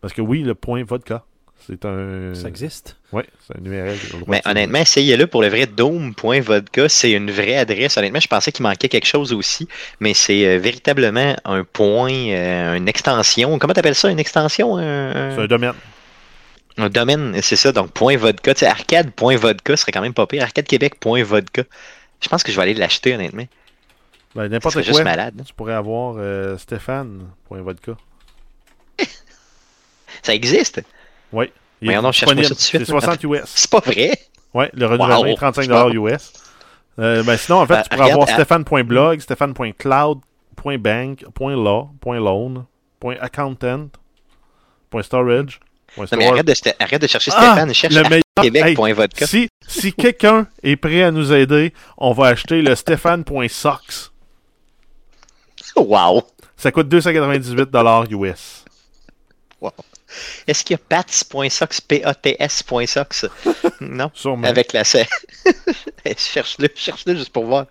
[0.00, 1.24] Parce que oui, le point vodka.
[1.64, 2.34] C'est un.
[2.34, 2.96] Ça existe.
[3.12, 3.96] Oui, c'est un URL.
[4.28, 6.88] Mais honnêtement, essayez-le pour le vrai Dome.vodka.
[6.88, 7.96] C'est une vraie adresse.
[7.96, 9.66] Honnêtement, je pensais qu'il manquait quelque chose aussi.
[9.98, 13.58] Mais c'est euh, véritablement un point, euh, une extension.
[13.58, 15.74] Comment t'appelles ça Une extension C'est un domaine.
[16.78, 17.72] Un domaine, c'est ça.
[17.72, 18.54] Donc, point vodka.
[18.54, 20.42] Tu sais, arcade.vodka serait quand même pas pire.
[20.42, 21.64] Arcadequebec.vodka.
[22.20, 23.46] Je pense que je vais aller l'acheter, honnêtement.
[24.34, 24.82] Ben, n'importe quoi.
[24.82, 25.42] juste malade.
[25.46, 27.96] Tu pourrais avoir euh, Stéphane.vodka.
[30.22, 30.82] ça existe?
[31.32, 31.50] Oui.
[31.82, 32.84] Mais on cherche ça tout de suite.
[32.84, 33.40] C'est 60 US.
[33.46, 34.12] C'est pas vrai?
[34.54, 36.32] Oui, le renouvellement est 35 US.
[36.98, 40.18] Euh, ben sinon, en fait, tu pourrais avoir stéphane.blog, stéphane.cloud,
[40.64, 42.66] .bank, .law, .loan,
[43.20, 43.88] .accountant,
[45.02, 45.60] .storage.
[45.98, 47.94] Non, mais arrête de, arrête de chercher ah, Stéphane, cherche
[48.42, 49.26] Québec.vodka.
[49.26, 54.10] si, si quelqu'un est prêt à nous aider, on va acheter le stéphane.socks.
[55.76, 56.22] Wow!
[56.56, 57.70] Ça coûte 298
[58.10, 58.64] US.
[59.60, 59.72] Wow.
[60.46, 63.26] Est-ce qu'il y a pats.sox, P-A-T-S.sox?
[63.80, 64.10] Non?
[64.14, 64.46] Sûrement.
[64.46, 65.06] Avec la C.
[66.16, 67.66] cherche-le, cherche-le juste pour voir.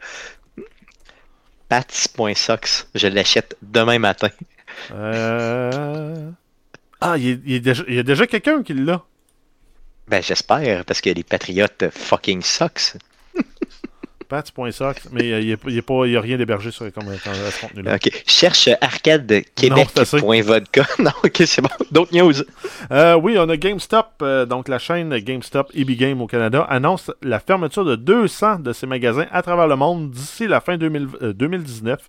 [1.70, 2.88] Pats.sox.
[2.94, 4.30] Je l'achète demain matin.
[4.92, 6.30] Euh...
[7.02, 9.04] Ah, il y, a déjà quelqu'un qui l'a.
[10.08, 12.98] Ben, j'espère, parce que les patriotes fucking sucks.
[14.28, 17.96] Pats.soc, mais il n'y a, rien d'hébergé sur comme, ce contenu-là.
[17.96, 18.10] Ok.
[18.26, 20.86] Cherche arcade québec.vodka.
[21.00, 21.70] Non, ok, c'est bon.
[21.92, 22.34] D'autres news.
[22.92, 27.12] Euh, oui, on a GameStop, euh, donc la chaîne GameStop EB Game au Canada, annonce
[27.22, 32.00] la fermeture de 200 de ses magasins à travers le monde d'ici la fin 2019.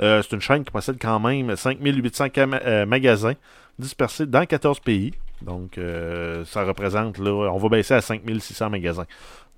[0.00, 2.26] Euh, c'est une chaîne qui possède quand même 5800
[2.86, 3.34] magasins
[3.78, 5.12] dispersés dans 14 pays.
[5.42, 5.78] Donc,
[6.46, 9.06] ça représente, là, on va baisser à 5600 magasins.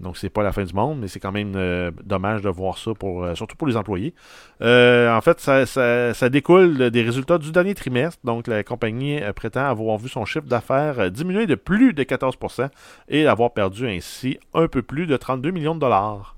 [0.00, 2.78] Donc, c'est pas la fin du monde, mais c'est quand même euh, dommage de voir
[2.78, 4.14] ça, euh, surtout pour les employés.
[4.62, 8.18] Euh, en fait, ça, découle des résultats du dernier trimestre.
[8.24, 12.70] Donc, la compagnie prétend avoir vu son chiffre d'affaires diminuer de plus de 14%
[13.08, 16.36] et avoir perdu ainsi un peu plus de 32 millions de dollars.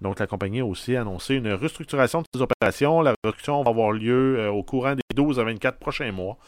[0.00, 3.02] Donc, la compagnie a aussi annoncé une restructuration de ses opérations.
[3.02, 6.38] La restructuration va avoir lieu au courant des 12 à 24 prochains mois.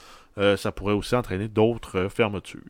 [0.57, 2.61] ça pourrait aussi entraîner d'autres fermetures.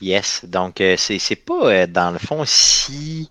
[0.00, 3.30] Yes, donc euh, c'est pas euh, dans le fond si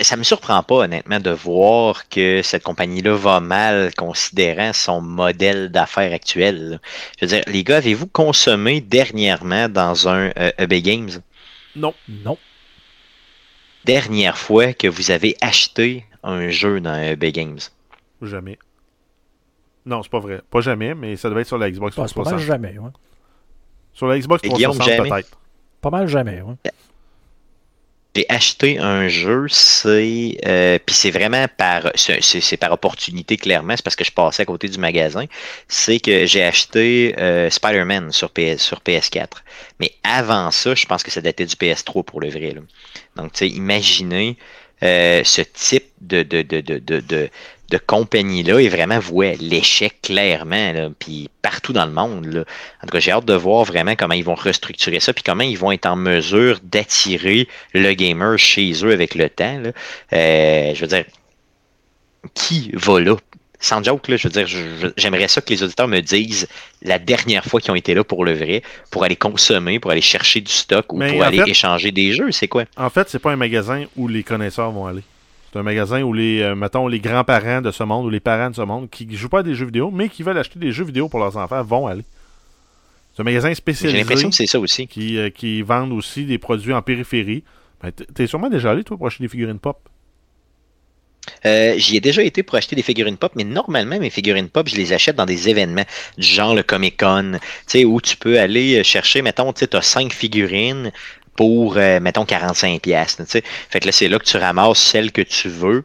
[0.00, 5.70] ça me surprend pas honnêtement de voir que cette compagnie-là va mal considérant son modèle
[5.70, 6.80] d'affaires actuel.
[7.18, 11.10] Je veux dire, les gars, avez-vous consommé dernièrement dans un EB e Games?
[11.76, 11.94] Non.
[12.08, 12.36] Non.
[13.84, 17.60] Dernière fois que vous avez acheté un jeu dans un EB Games?
[18.22, 18.58] Jamais.
[19.86, 20.42] Non, c'est pas vrai.
[20.50, 22.38] Pas jamais, mais ça devait être sur la Xbox 360.
[22.38, 22.90] Pas jamais, ouais.
[23.98, 25.38] Sur la Xbox 360, peut-être.
[25.80, 26.54] Pas mal jamais, oui.
[28.14, 33.84] J'ai acheté un jeu, c'est euh, puis c'est vraiment par c'est par opportunité clairement, c'est
[33.84, 35.26] parce que je passais à côté du magasin.
[35.68, 39.26] C'est que j'ai acheté euh, Spider-Man sur PS sur PS4.
[39.78, 42.54] Mais avant ça, je pense que ça datait du PS3 pour le vrai.
[43.14, 44.36] Donc, tu sais, imaginez
[44.82, 47.30] euh, ce type de, de, de, de, de
[47.76, 52.24] compagnie-là est vraiment voué à l'échec clairement, là, puis partout dans le monde.
[52.26, 52.40] Là.
[52.82, 55.44] En tout cas, j'ai hâte de voir vraiment comment ils vont restructurer ça, puis comment
[55.44, 59.58] ils vont être en mesure d'attirer le gamer chez eux avec le temps.
[59.58, 59.72] Là.
[60.14, 61.04] Euh, je veux dire,
[62.34, 63.16] qui va là?
[63.60, 66.46] Sans joke, là, je veux dire, j'aimerais ça que les auditeurs me disent
[66.80, 70.00] la dernière fois qu'ils ont été là pour le vrai, pour aller consommer, pour aller
[70.00, 72.64] chercher du stock ou pour aller échanger des jeux, c'est quoi?
[72.76, 75.02] En fait, c'est pas un magasin où les connaisseurs vont aller.
[75.58, 78.48] C'est un magasin où les, euh, mettons, les grands-parents de ce monde ou les parents
[78.48, 80.60] de ce monde qui ne jouent pas à des jeux vidéo, mais qui veulent acheter
[80.60, 82.04] des jeux vidéo pour leurs enfants vont aller.
[83.12, 83.98] C'est un magasin spécialisé.
[83.98, 84.86] J'ai l'impression que c'est ça aussi.
[84.86, 87.42] Qui, euh, qui vendent aussi des produits en périphérie.
[87.82, 89.80] Ben, T'es sûrement déjà allé, toi, pour acheter des figurines pop.
[91.44, 94.68] Euh, j'y ai déjà été pour acheter des figurines pop, mais normalement, mes figurines pop,
[94.68, 95.84] je les achète dans des événements
[96.16, 97.40] du genre le Comic Con,
[97.84, 100.92] où tu peux aller chercher, mettons, tu as cinq figurines,
[101.38, 103.16] pour, euh, mettons, 45 pièces.
[103.70, 105.84] Fait que là, c'est là que tu ramasses celles que tu veux.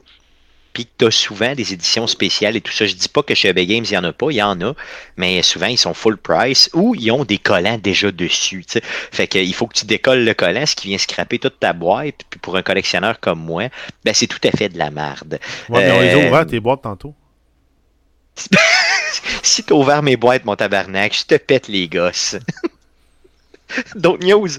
[0.74, 2.88] Puis tu as souvent des éditions spéciales et tout ça.
[2.88, 4.60] Je dis pas que chez EB Games, il n'y en a pas, il y en
[4.62, 4.74] a,
[5.16, 8.66] mais souvent, ils sont full price ou ils ont des collants déjà dessus.
[8.66, 8.82] T'sais.
[8.84, 12.22] Fait qu'il faut que tu décolles le collant, ce qui vient scraper toute ta boîte.
[12.32, 13.70] Puis pour un collectionneur comme moi,
[14.04, 15.38] ben, c'est tout à fait de la merde.
[15.70, 17.13] Ouais, mais on les a euh, ouvert tes boîtes tantôt.
[19.44, 22.38] si t'as ouvert mes boîtes, mon tabarnak, je te pète les gosses.
[23.95, 24.49] D'autres news?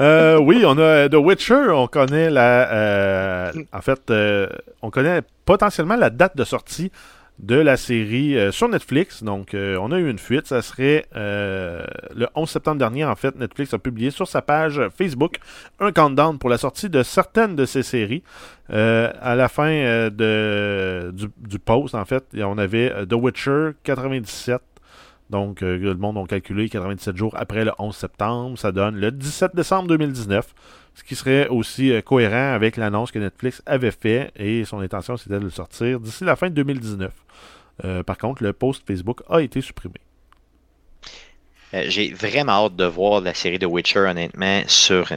[0.00, 1.70] Euh, oui, on a The Witcher.
[1.70, 2.72] On connaît la.
[2.72, 4.48] Euh, en fait, euh,
[4.82, 6.90] on connaît potentiellement la date de sortie
[7.38, 9.22] de la série sur Netflix.
[9.22, 10.48] Donc, on a eu une fuite.
[10.48, 13.04] Ça serait le 11 septembre dernier.
[13.04, 15.36] En fait, Netflix a publié sur sa page Facebook
[15.78, 18.24] un countdown pour la sortie de certaines de ces séries.
[18.68, 24.60] à la fin du, post, en fait, on avait The Witcher 97.
[25.30, 28.58] Donc, le monde a calculé 97 jours après le 11 septembre.
[28.58, 30.54] Ça donne le 17 décembre 2019
[30.94, 35.38] ce qui serait aussi cohérent avec l'annonce que Netflix avait fait et son intention c'était
[35.38, 37.12] de le sortir d'ici la fin de 2019.
[38.04, 39.94] par contre, le post Facebook a été supprimé.
[41.74, 45.08] Euh, j'ai vraiment hâte de voir la série de Witcher, honnêtement, sur,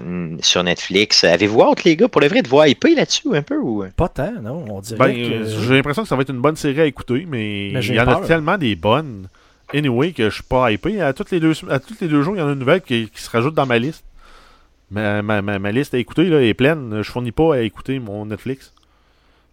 [0.41, 1.24] sur Netflix.
[1.24, 3.86] Avez-vous hâte, les gars, pour le vrai, de voir IP là-dessus un peu ou...
[3.95, 4.65] Pas tant, non.
[4.69, 5.45] On dirait ben, que...
[5.45, 8.08] J'ai l'impression que ça va être une bonne série à écouter, mais, il y en
[8.08, 9.28] a tellement des bonnes.
[9.74, 11.02] Anyway, que je suis pas hypé.
[11.02, 12.82] À toutes les deux, à toutes les deux jours, il y en a une nouvelle
[12.82, 14.04] qui, se rajoute dans ma liste.
[14.90, 17.02] Ma, ma, ma, liste à écouter là, est pleine.
[17.02, 18.74] Je fournis pas à écouter mon Netflix.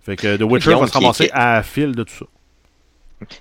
[0.03, 2.25] Fait que The Witcher va se ramasser à fil de tout ça.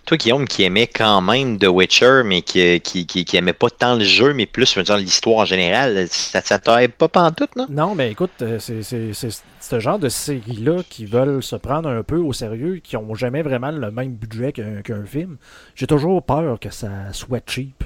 [0.06, 3.96] Toi, Guillaume, qui aimait quand même The Witcher, mais qui, qui, qui, aimait pas tant
[3.96, 7.68] le jeu, mais plus l'histoire en général, ça, ça t'aide pas pantoute, non?
[7.70, 9.12] Non, mais écoute, euh, c'est
[9.60, 13.44] ce genre de séries-là qui veulent se prendre un peu au sérieux, qui ont jamais
[13.44, 15.38] vraiment le même budget qu'un film.
[15.76, 17.84] J'ai toujours peur que ça soit cheap.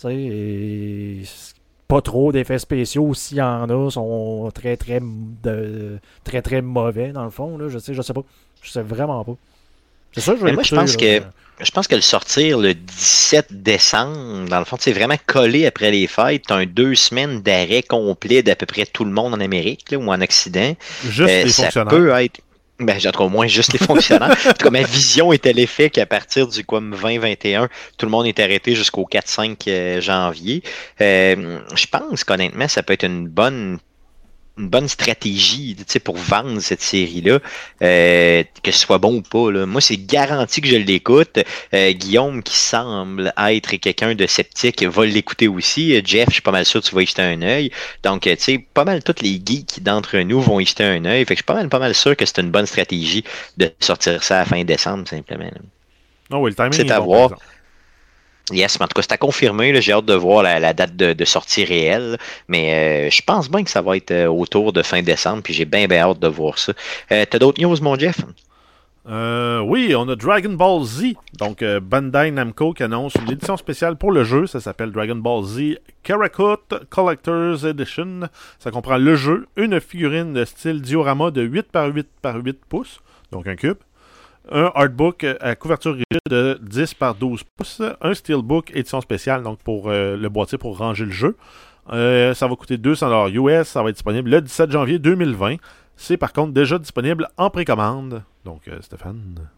[0.00, 1.56] Tu sais,
[1.88, 7.12] pas trop d'effets spéciaux, s'il y en a, sont très, très, de, très, très mauvais,
[7.12, 7.56] dans le fond.
[7.56, 7.68] Là.
[7.68, 8.22] Je sais, je sais pas.
[8.62, 9.36] Je sais vraiment pas.
[10.16, 11.20] C'est ça, je moi, je pense que
[11.60, 15.90] je pense que le sortir le 17 décembre, dans le fond, c'est vraiment collé après
[15.90, 16.44] les fêtes.
[16.46, 19.94] Tu as un deux semaines d'arrêt complet d'à peu près tout le monde en Amérique
[19.94, 20.74] ou en Occident.
[21.04, 21.90] Juste euh, les ça fonctionnaires.
[21.90, 22.40] peut être.
[22.78, 24.36] Ben, j'ai au moins juste les fonctionnaires.
[24.46, 28.38] en tout cas, ma vision était l'effet qu'à partir du 20-21, tout le monde est
[28.38, 30.62] arrêté jusqu'au 4-5 euh, janvier.
[31.02, 33.78] Euh, je pense qu'honnêtement, ça peut être une bonne
[34.58, 37.40] une bonne stratégie pour vendre cette série-là,
[37.82, 39.50] euh, que ce soit bon ou pas.
[39.50, 39.66] Là.
[39.66, 41.38] Moi, c'est garanti que je l'écoute.
[41.74, 45.94] Euh, Guillaume, qui semble être quelqu'un de sceptique, va l'écouter aussi.
[45.94, 47.70] Euh, Jeff, je suis pas mal sûr que tu vas y jeter un œil.
[48.02, 51.24] Donc, tu sais, pas mal tous les geeks d'entre nous vont y jeter un œil.
[51.24, 53.24] Fait que je suis pas mal, pas mal sûr que c'est une bonne stratégie
[53.56, 55.50] de sortir ça à fin décembre, simplement.
[56.30, 57.36] Non, oui, le timing c'est à voir.
[58.52, 59.80] Yes, mais en tout cas, c'est à confirmer.
[59.80, 62.16] J'ai hâte de voir la, date de, sortie réelle.
[62.46, 65.42] Mais euh, je pense bien que ça va être euh, autour de fin décembre.
[65.42, 66.72] Puis j'ai bien, bien hâte de voir ça.
[67.10, 68.20] Euh, T'as d'autres news, mon Jeff?
[69.08, 71.14] oui, on a Dragon Ball Z.
[71.38, 74.46] Donc, Bandai Namco qui annonce une édition spéciale pour le jeu.
[74.46, 78.28] Ça s'appelle Dragon Ball Z Karakut Collector's Edition.
[78.58, 82.58] Ça comprend le jeu, une figurine de style diorama de 8 par 8 par 8
[82.68, 83.78] pouces, donc un cube,
[84.50, 89.58] un artbook à couverture rigide de 10 par 12 pouces, un steelbook édition spéciale donc
[89.58, 91.36] pour euh, le boîtier pour ranger le jeu.
[91.92, 95.56] Euh, ça va coûter 200$ US, ça va être disponible le 17 janvier 2020.
[95.96, 98.22] C'est par contre déjà disponible en précommande.
[98.44, 99.48] Donc euh, Stéphane?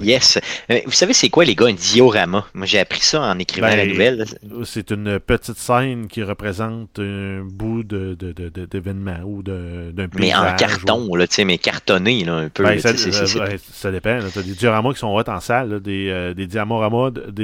[0.00, 0.38] Yes.
[0.70, 2.46] Euh, vous savez, c'est quoi, les gars, un diorama?
[2.54, 4.24] Moi, j'ai appris ça en écrivant la ben, nouvelle.
[4.64, 10.18] C'est une petite scène qui représente un bout d'événement de, ou d'un paysage.
[10.18, 12.64] Mais en carton, là, tu sais, mais cartonné, là, un peu.
[12.64, 14.18] Ben, ça, ça, dépend.
[14.32, 16.46] Tu as des dioramas qui sont hot en salle, des, euh, des,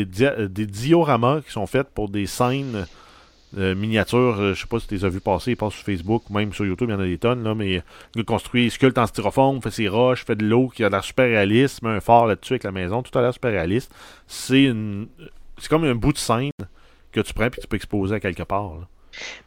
[0.05, 2.87] des, des dioramas qui sont faits pour des scènes
[3.57, 5.85] euh, miniatures, euh, je sais pas si tu les as vu passer, ils passent sur
[5.85, 7.83] Facebook ou même sur YouTube, il y en a des tonnes, là, mais
[8.15, 11.03] il construit, il sculpte en styrofoam, fait ses roches, fait de l'eau qui a l'air
[11.03, 13.91] super réaliste, met un phare là-dessus avec la maison, tout a l'air super réaliste.
[14.27, 15.09] C'est une
[15.59, 16.51] c'est comme un bout de scène
[17.13, 18.73] que tu prends et tu peux exposer à quelque part.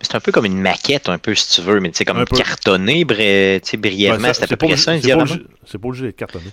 [0.01, 3.05] C'est un peu comme une maquette, un peu, si tu veux, mais c'est comme cartonné
[3.05, 4.33] brièvement.
[4.33, 6.51] c'est à peu près ça, un C'est pas obligé d'être cartonné.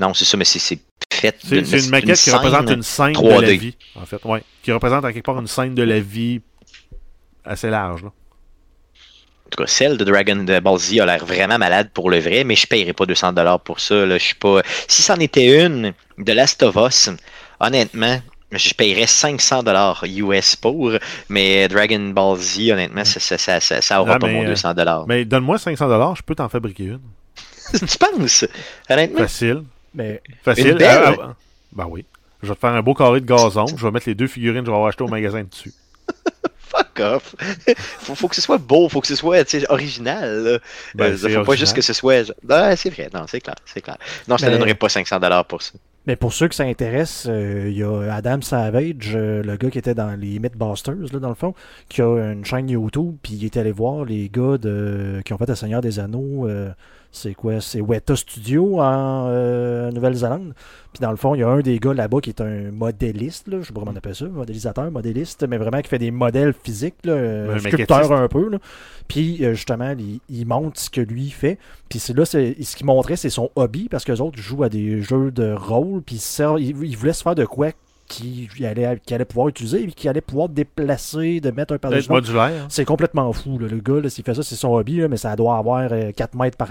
[0.00, 0.78] Non, c'est ça, mais c'est
[1.38, 4.24] C'est une maquette qui représente une scène de la vie, en fait.
[4.24, 6.40] Ouais, qui représente à quelque part une scène de la vie
[7.44, 8.02] assez large.
[8.02, 8.08] Là.
[9.46, 12.42] En tout cas, celle de Dragon Ball Z a l'air vraiment malade pour le vrai,
[12.42, 14.04] mais je ne paierai pas 200$ pour ça.
[14.04, 14.18] Là.
[14.18, 14.60] Je suis pas...
[14.88, 17.10] Si c'en était une de Last of Us,
[17.60, 20.92] honnêtement, je paierais 500$ US pour,
[21.28, 24.78] mais Dragon Ball Z, honnêtement, ça, ça, ça, ça aura ah, pas mon 200$.
[24.78, 27.00] Euh, mais donne-moi 500$, je peux t'en fabriquer une.
[27.72, 28.44] tu penses?
[28.88, 29.20] Honnêtement?
[29.20, 29.62] Facile.
[29.96, 30.78] Mais Facile.
[30.82, 31.34] Ah, ah,
[31.72, 32.04] ben oui.
[32.42, 33.66] Je vais te faire un beau carré de gazon.
[33.66, 35.72] Je vais mettre les deux figurines que je vais avoir achetées au magasin dessus.
[36.58, 37.34] Fuck off.
[38.00, 40.60] faut, faut que ce soit beau, faut que ce soit original.
[40.94, 42.32] Ben, euh, faut pas juste que ce soit.
[42.48, 43.96] Ah, c'est vrai, non, c'est clair, c'est clair.
[44.28, 45.72] Non, je ne te donnerai pas 500$ pour ça.
[46.06, 49.70] Mais pour ceux que ça intéresse, euh, il y a Adam Savage, euh, le gars
[49.70, 51.54] qui était dans les Mythbusters, là, dans le fond,
[51.88, 55.38] qui a une chaîne YouTube, puis il est allé voir les gars de, qui ont
[55.38, 56.48] fait Le Seigneur des Anneaux
[57.16, 57.60] c'est quoi?
[57.60, 60.54] C'est Weta Studio en euh, Nouvelle-Zélande.
[60.92, 63.48] Puis dans le fond, il y a un des gars là-bas qui est un modéliste,
[63.48, 66.10] là, je sais pas comment on appelle ça, modélisateur, modéliste, mais vraiment qui fait des
[66.10, 67.14] modèles physiques, là,
[67.54, 68.48] un sculpteur un peu.
[68.48, 68.58] Là.
[69.08, 69.94] Puis euh, justement,
[70.28, 71.58] il, montre ce que lui fait.
[71.88, 74.62] Puis c'est là, c'est, ce qu'il montrait, c'est son hobby, parce que les autres jouent
[74.62, 76.16] à des jeux de rôle, puis
[76.58, 77.72] il, il voulait se faire de quoi
[78.06, 82.10] qui allait, qui allait pouvoir utiliser et qui allait pouvoir déplacer, de mettre un par-dessus.
[82.10, 82.66] modulaire.
[82.68, 83.58] C'est complètement fou.
[83.58, 86.56] Le gars, s'il fait ça, c'est son hobby, mais ça doit avoir 4 euh, mètres
[86.56, 86.68] par,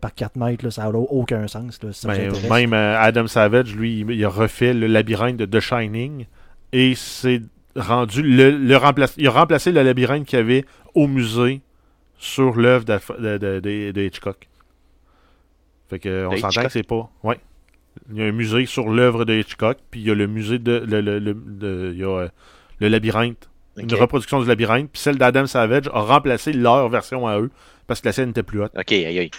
[0.00, 0.70] par 4 mètres.
[0.70, 1.78] Ça n'a aucun sens.
[2.04, 6.26] Ben, même euh, Adam Savage, lui, il a refait le labyrinthe de The Shining
[6.72, 7.42] et c'est
[7.76, 8.76] rendu le, le
[9.16, 11.60] il a remplacé le labyrinthe qu'il y avait au musée
[12.18, 14.48] sur l'œuvre de, Hitchcock.
[15.88, 17.08] Fait que on s'entend que c'est pas.
[17.22, 17.38] Ouais.
[18.10, 20.58] Il y a un musée sur l'œuvre de Hitchcock, puis il y a le musée
[20.58, 20.84] de.
[20.86, 22.28] Le, le, il y a euh,
[22.80, 23.48] le labyrinthe.
[23.76, 27.50] Une reproduction du labyrinthe, puis celle d'Adam Savage a remplacé leur version à eux,
[27.86, 28.72] parce que la scène n'était plus haute.
[28.74, 29.30] Ok, aïe aïe.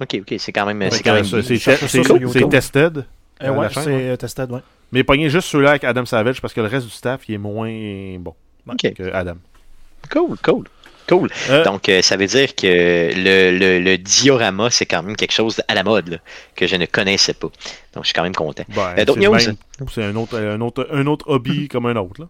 [0.00, 0.90] Ok, ok, c'est quand même.
[0.90, 1.24] C'est quand même.
[1.24, 3.06] C'est tested.
[3.40, 4.60] Eh ouais, c'est euh, tested, ouais.
[4.92, 7.38] Mais pognez juste celui-là avec Adam Savage parce que le reste du staff, il est
[7.38, 7.72] moins
[8.18, 8.34] bon
[8.78, 9.36] que Adam.
[10.10, 10.64] Cool, cool.
[11.08, 11.30] Cool.
[11.50, 12.66] Euh, Donc, euh, ça veut dire que
[13.14, 16.20] le, le, diorama, c'est quand même quelque chose à la mode
[16.54, 17.48] que je ne connaissais pas.
[17.94, 18.64] Donc, je suis quand même content.
[18.68, 19.04] Ben, euh,
[19.92, 22.20] c'est un autre, un, autre, un autre hobby comme un autre.
[22.20, 22.28] Là.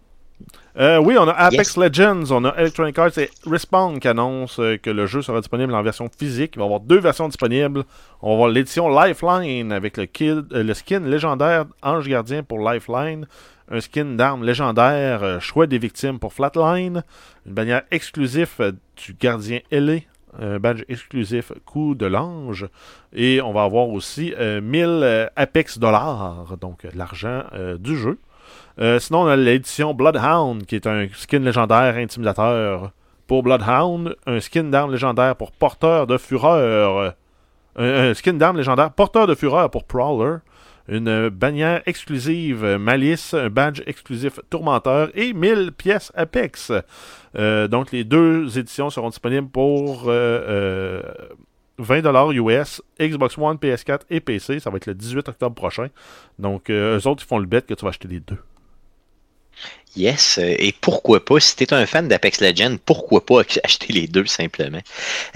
[0.75, 5.05] Oui, on a Apex Legends, on a Electronic Arts et Respawn qui annonce que le
[5.05, 6.53] jeu sera disponible en version physique.
[6.55, 7.83] Il va y avoir deux versions disponibles.
[8.21, 13.27] On va avoir l'édition Lifeline avec le, kid, le skin légendaire Ange Gardien pour Lifeline
[13.69, 17.03] un skin d'armes légendaire, euh, choix des victimes pour Flatline,
[17.45, 20.07] une bannière exclusive euh, du gardien ailé,
[20.39, 22.67] un badge exclusif coup de l'ange,
[23.13, 27.43] et on va avoir aussi 1000 euh, Apex dollars, donc l'argent
[27.79, 28.17] du jeu.
[28.77, 32.91] Sinon, on a l'édition Bloodhound, qui est un skin légendaire intimidateur
[33.27, 37.13] pour Bloodhound, un skin d'armes légendaire pour porteur de fureur,
[37.75, 40.37] un skin d'armes légendaire porteur de fureur pour Prowler,
[40.87, 46.71] une bannière exclusive Malice, un badge exclusif Tourmenteur et 1000 pièces Apex.
[47.35, 51.01] Euh, donc les deux éditions seront disponibles pour 20$ euh,
[51.79, 54.59] euh, US, Xbox One, PS4 et PC.
[54.59, 55.87] Ça va être le 18 octobre prochain.
[56.37, 58.37] Donc eux autres, ils font le bet que tu vas acheter les deux.
[59.95, 64.07] Yes, et pourquoi pas, si tu es un fan d'Apex Legends, pourquoi pas acheter les
[64.07, 64.81] deux simplement.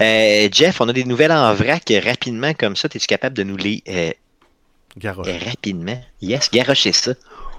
[0.00, 3.84] Jeff, on a des nouvelles en vrac rapidement comme ça, es-tu capable de nous les
[5.04, 6.00] Rapidement?
[6.20, 7.12] Yes, garochez ça.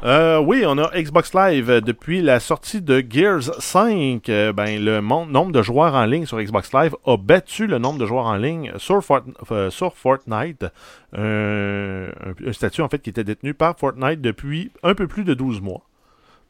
[0.03, 4.29] Euh, oui, on a Xbox Live euh, depuis la sortie de Gears 5.
[4.29, 7.99] Euh, ben, le nombre de joueurs en ligne sur Xbox Live a battu le nombre
[7.99, 10.65] de joueurs en ligne sur, Fortnite.
[11.13, 12.07] un,
[12.53, 15.81] statut en fait qui était détenu par Fortnite depuis un peu plus de 12 mois.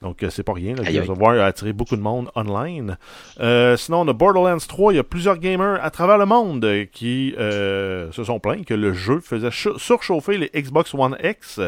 [0.02, 0.76] Donc, euh, c'est pas rien.
[0.82, 2.98] Gears of War a attiré beaucoup de monde online.
[3.42, 4.94] Euh, sinon, on a Borderlands 3.
[4.94, 8.74] Il y a plusieurs gamers à travers le monde qui euh, se sont plaints que
[8.74, 11.60] le jeu faisait surchauffer les Xbox One X.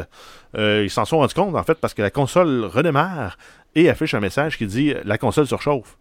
[0.58, 3.38] ils s'en sont rendus compte, en fait, parce que la console redémarre
[3.76, 5.98] et affiche un message qui dit «La console surchauffe».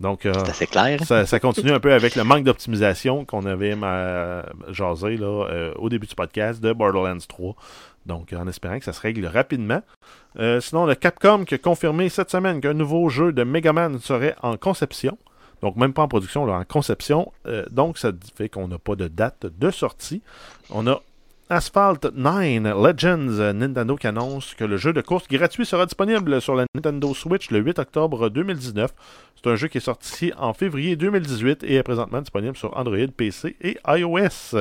[0.00, 0.26] Donc,
[0.66, 1.00] clair.
[1.04, 3.76] Ça, continue un peu avec le manque d'optimisation qu'on avait
[4.70, 7.56] jasé là, au début du podcast de Borderlands 3.
[8.06, 9.82] Donc, en espérant que ça se règle rapidement.
[10.38, 13.98] Euh, sinon, le Capcom qui a confirmé cette semaine qu'un nouveau jeu de Mega Man
[13.98, 15.16] serait en conception.
[15.62, 17.32] Donc, même pas en production, là, en conception.
[17.46, 20.22] Euh, donc, ça fait qu'on n'a pas de date de sortie.
[20.70, 21.00] On a
[21.50, 26.54] Asphalt 9 Legends Nintendo qui annonce que le jeu de course gratuit sera disponible sur
[26.54, 28.90] la Nintendo Switch le 8 octobre 2019.
[29.36, 32.96] C'est un jeu qui est sorti en février 2018 et est présentement disponible sur Android,
[33.14, 34.56] PC et iOS.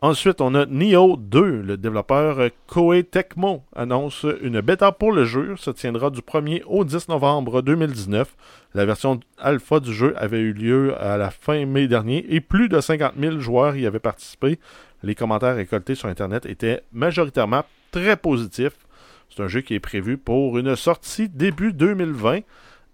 [0.00, 1.62] Ensuite, on a Neo 2.
[1.62, 5.56] Le développeur Koei Tecmo annonce une bêta pour le jeu.
[5.56, 8.36] Ça tiendra du 1er au 10 novembre 2019.
[8.74, 12.68] La version alpha du jeu avait eu lieu à la fin mai dernier et plus
[12.68, 14.60] de 50 000 joueurs y avaient participé.
[15.02, 18.78] Les commentaires récoltés sur Internet étaient majoritairement très positifs.
[19.30, 22.40] C'est un jeu qui est prévu pour une sortie début 2020.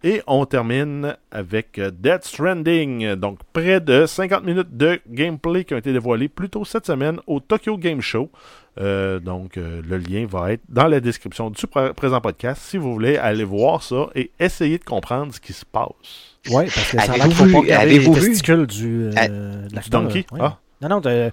[0.07, 3.15] Et on termine avec euh, Dead Stranding.
[3.15, 7.21] Donc, près de 50 minutes de gameplay qui ont été dévoilés plus tôt cette semaine
[7.27, 8.31] au Tokyo Game Show.
[8.79, 12.93] Euh, donc, euh, le lien va être dans la description du présent podcast si vous
[12.93, 15.89] voulez aller voir ça et essayer de comprendre ce qui se passe.
[16.51, 20.27] Oui, parce que ça avez-vous vu, avez-vous vu du, du donkey?
[20.39, 20.59] Ah.
[20.83, 21.31] Non, non, de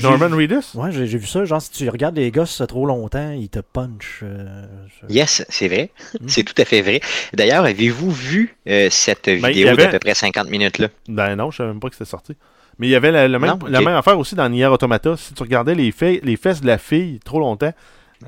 [0.00, 0.74] Norman Reedus?
[0.74, 1.44] Ouais, j'ai vu ça.
[1.44, 4.20] Genre, si tu regardes les gosses trop longtemps, ils te punchent.
[4.22, 4.64] Euh,
[5.08, 5.90] yes, c'est vrai.
[6.20, 6.28] Hmm.
[6.28, 7.00] C'est tout à fait vrai.
[7.34, 10.88] D'ailleurs, avez-vous vu euh, cette ben, vidéo d'à peu près 50 minutes là?
[11.08, 12.36] Ben non, je savais même pas que c'était sorti.
[12.78, 15.16] Mais il y avait la, même, la même affaire aussi dans Nier Automata.
[15.16, 17.72] Si tu regardais les, les fesses de la fille trop longtemps,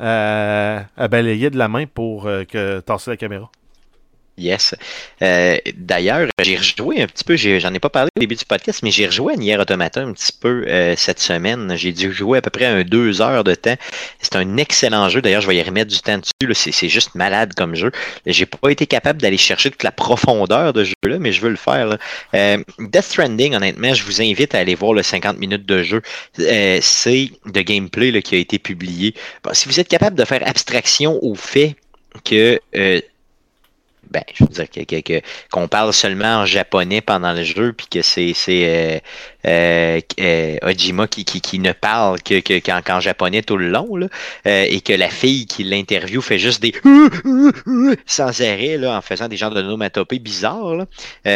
[0.01, 3.51] euh, elle balayait de la main pour que tasser la caméra.
[4.39, 4.74] Yes.
[5.20, 8.80] Euh, d'ailleurs, j'ai rejoué un petit peu, j'en ai, pas parlé au début du podcast,
[8.84, 11.74] mais j'ai rejoué à Nier Automata un petit peu euh, cette semaine.
[11.76, 13.74] J'ai dû jouer à peu près un deux heures de temps.
[14.20, 15.20] C'est un excellent jeu.
[15.20, 16.70] D'ailleurs, je vais y remettre du temps dessus.
[16.72, 17.91] C'est juste malade comme jeu.
[18.26, 21.57] J'ai pas été capable d'aller chercher toute la profondeur de jeu-là, mais je veux le
[21.57, 21.99] faire.
[22.34, 26.01] Euh, Death Stranding, honnêtement, je vous invite à aller voir le 50 minutes de jeu.
[26.36, 29.14] C'est de gameplay qui a été publié.
[29.53, 31.74] si vous êtes capable de faire abstraction au fait
[32.24, 32.61] que
[34.11, 39.03] ben, je veux dire qu'on parle seulement en japonais pendant le jeu, puis que c'est
[39.49, 43.96] euh, euh, euh, Ojima qui, qui, ne parle que, que qu'en, japonais tout le long,
[43.96, 44.09] là,
[44.46, 46.72] euh, et que la fille qui l'interview fait juste des
[48.07, 50.76] sans arrêt, là, en faisant des genres de nomatopées bizarres.
[50.76, 50.86] Là.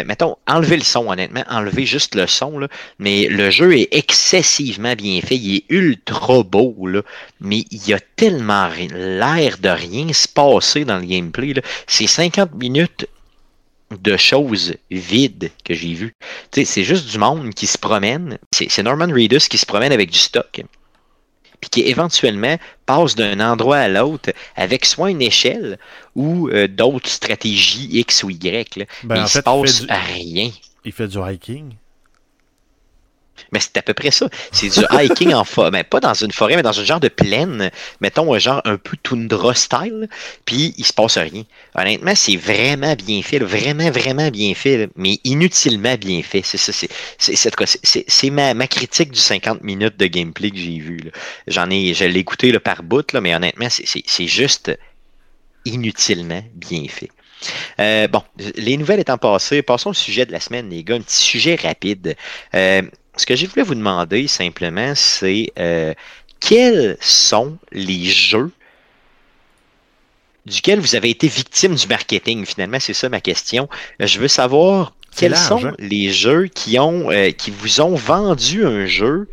[0.04, 4.94] mettons, enlever le son, honnêtement, enlever juste le son, là, mais le jeu est excessivement
[4.94, 7.02] bien fait, il est ultra beau, là,
[7.40, 11.54] mais il y a tellement l'air de rien se passer dans le gameplay.
[11.54, 11.62] Là.
[11.86, 13.06] C'est 50 minutes
[14.00, 16.14] de choses vides que j'ai vues.
[16.52, 18.38] C'est juste du monde qui se promène.
[18.52, 20.62] C'est Norman Reedus qui se promène avec du stock.
[21.60, 25.78] Puis qui éventuellement passe d'un endroit à l'autre avec soit une échelle
[26.16, 28.76] ou euh, d'autres stratégies X ou Y.
[28.76, 28.84] Là.
[29.04, 30.50] Ben, Mais il se passe rien.
[30.84, 31.74] Il fait du hiking.
[33.52, 34.28] Mais c'est à peu près ça.
[34.50, 35.70] C'est du hiking en forêt.
[35.70, 37.70] Mais pas dans une forêt, mais dans un genre de plaine.
[38.00, 40.08] Mettons un genre un peu toundra style.
[40.44, 41.42] Puis il se passe rien.
[41.74, 43.38] Honnêtement, c'est vraiment bien fait.
[43.38, 44.88] Vraiment, vraiment bien fait.
[44.96, 46.42] mais inutilement bien fait.
[46.44, 46.72] C'est ça.
[47.18, 51.10] C'est ma, ma critique du 50 minutes de gameplay que j'ai vu.
[51.46, 51.94] J'en ai.
[51.94, 54.70] Je l'ai écouté par bout, là, mais honnêtement, c'est juste
[55.64, 57.10] inutilement bien fait.
[57.80, 58.22] Euh, bon,
[58.56, 60.96] les nouvelles étant passées, passons au sujet de la semaine, les gars.
[60.96, 62.16] Un petit sujet rapide.
[62.54, 62.82] Euh,
[63.16, 65.94] ce que je voulais vous demander simplement, c'est euh,
[66.40, 68.50] quels sont les jeux
[70.46, 72.44] duquel vous avez été victime du marketing.
[72.44, 73.68] Finalement, c'est ça ma question.
[74.00, 75.74] Je veux savoir quels sont hein?
[75.78, 79.28] les jeux qui ont euh, qui vous ont vendu un jeu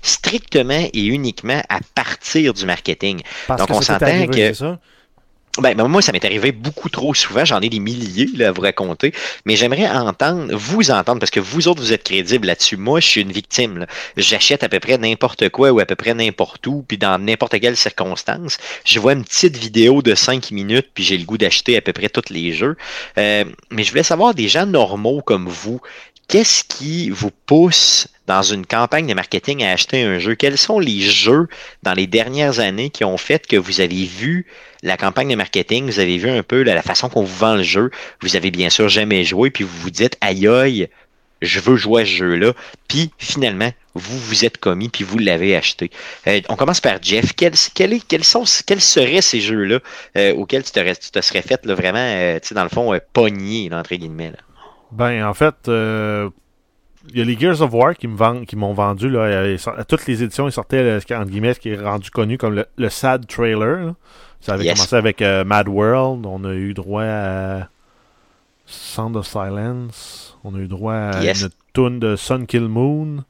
[0.00, 3.20] strictement et uniquement à partir du marketing.
[3.48, 4.76] Donc on s'entend que
[5.58, 7.44] ben, ben, moi, ça m'est arrivé beaucoup trop souvent.
[7.44, 9.12] J'en ai des milliers là, à vous raconter.
[9.44, 12.76] Mais j'aimerais entendre, vous entendre, parce que vous autres, vous êtes crédibles là-dessus.
[12.76, 13.86] Moi, je suis une victime.
[14.16, 17.60] J'achète à peu près n'importe quoi ou à peu près n'importe où, puis dans n'importe
[17.60, 18.58] quelle circonstance.
[18.84, 21.92] Je vois une petite vidéo de 5 minutes, puis j'ai le goût d'acheter à peu
[21.92, 22.76] près tous les jeux.
[23.18, 25.80] Euh, mais je voulais savoir des gens normaux comme vous,
[26.26, 30.34] qu'est-ce qui vous pousse dans une campagne de marketing à acheter un jeu?
[30.34, 31.48] Quels sont les jeux
[31.82, 34.46] dans les dernières années qui ont fait que vous avez vu
[34.82, 37.62] la campagne de marketing, vous avez vu un peu la, façon qu'on vous vend le
[37.62, 40.88] jeu, vous avez bien sûr jamais joué, puis vous vous dites aïe aïe,
[41.40, 42.52] je veux jouer à ce jeu-là,
[42.86, 45.90] puis finalement, vous vous êtes commis, puis vous l'avez acheté.
[46.26, 47.32] Euh, on commence par Jeff.
[47.34, 47.56] Quels,
[48.24, 49.78] sont, quels seraient ces jeux-là
[50.18, 53.70] euh, auxquels tu te, tu te serais fait là, vraiment, euh, dans le fond, pogner,
[53.72, 54.32] entre guillemets?
[54.32, 54.38] Là?
[54.92, 55.54] Ben, en fait,
[57.10, 60.48] il y a les Gears of War qui m'ont vendu là, à, toutes les éditions,
[60.48, 63.94] ils sortaient entre guillemets ce qui est rendu connu comme le, sad trailer.
[64.40, 66.26] Ça avait commencé avec euh, Mad World.
[66.26, 67.68] On a eu droit à
[68.66, 70.38] Sound of Silence.
[70.44, 73.24] On a eu droit à une tune de Sun Kill Moon.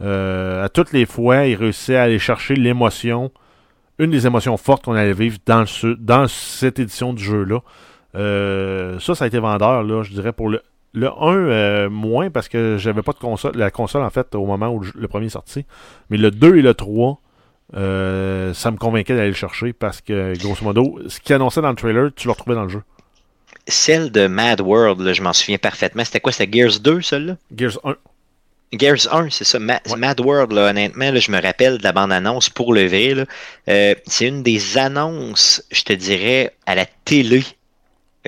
[0.00, 3.30] Euh, à toutes les fois, il réussissait à aller chercher l'émotion,
[3.98, 5.64] une des émotions fortes qu'on allait vivre dans,
[5.98, 7.60] dans cette édition du jeu-là.
[8.14, 12.48] Euh, ça, ça a été vendeur, là, je dirais, pour le, le 1, moins, parce
[12.48, 15.30] que j'avais pas de console, la console, en fait, au moment où le premier est
[15.30, 15.64] sorti.
[16.10, 17.18] Mais le 2 et le 3,
[17.74, 21.70] euh, ça me convainquait d'aller le chercher parce que, grosso modo, ce qui annonçait dans
[21.70, 22.82] le trailer, tu le retrouvais dans le jeu.
[23.66, 26.04] Celle de Mad World, je m'en souviens parfaitement.
[26.04, 26.32] C'était quoi?
[26.32, 27.36] C'était Gears 2, celle-là?
[27.56, 27.96] Gears 1.
[28.72, 29.58] Gears 1, c'est ça.
[29.58, 33.26] Mad World, honnêtement, je me rappelle de la bande-annonce pour le vrai.
[33.68, 37.61] Euh, c'est une des annonces, je te dirais, à la télé euh,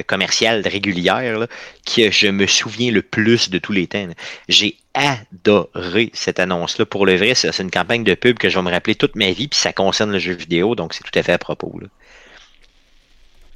[0.03, 1.47] commerciale régulière
[1.85, 4.07] que je me souviens le plus de tous les temps.
[4.49, 6.87] J'ai adoré cette annonce-là.
[6.87, 9.31] Pour le vrai, c'est une campagne de pub que je vais me rappeler toute ma
[9.33, 11.81] vie, puis ça concerne le jeu vidéo, donc c'est tout à fait à propos.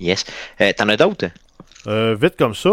[0.00, 0.24] Yes.
[0.60, 1.26] Euh, t'en as d'autres?
[1.86, 2.68] Euh, vite comme ça,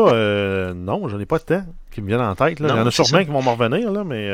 [0.75, 2.59] non, j'en ai pas de temps qui me viennent en tête.
[2.59, 4.29] Il y en a sûrement qui vont m'en revenir, là, mais.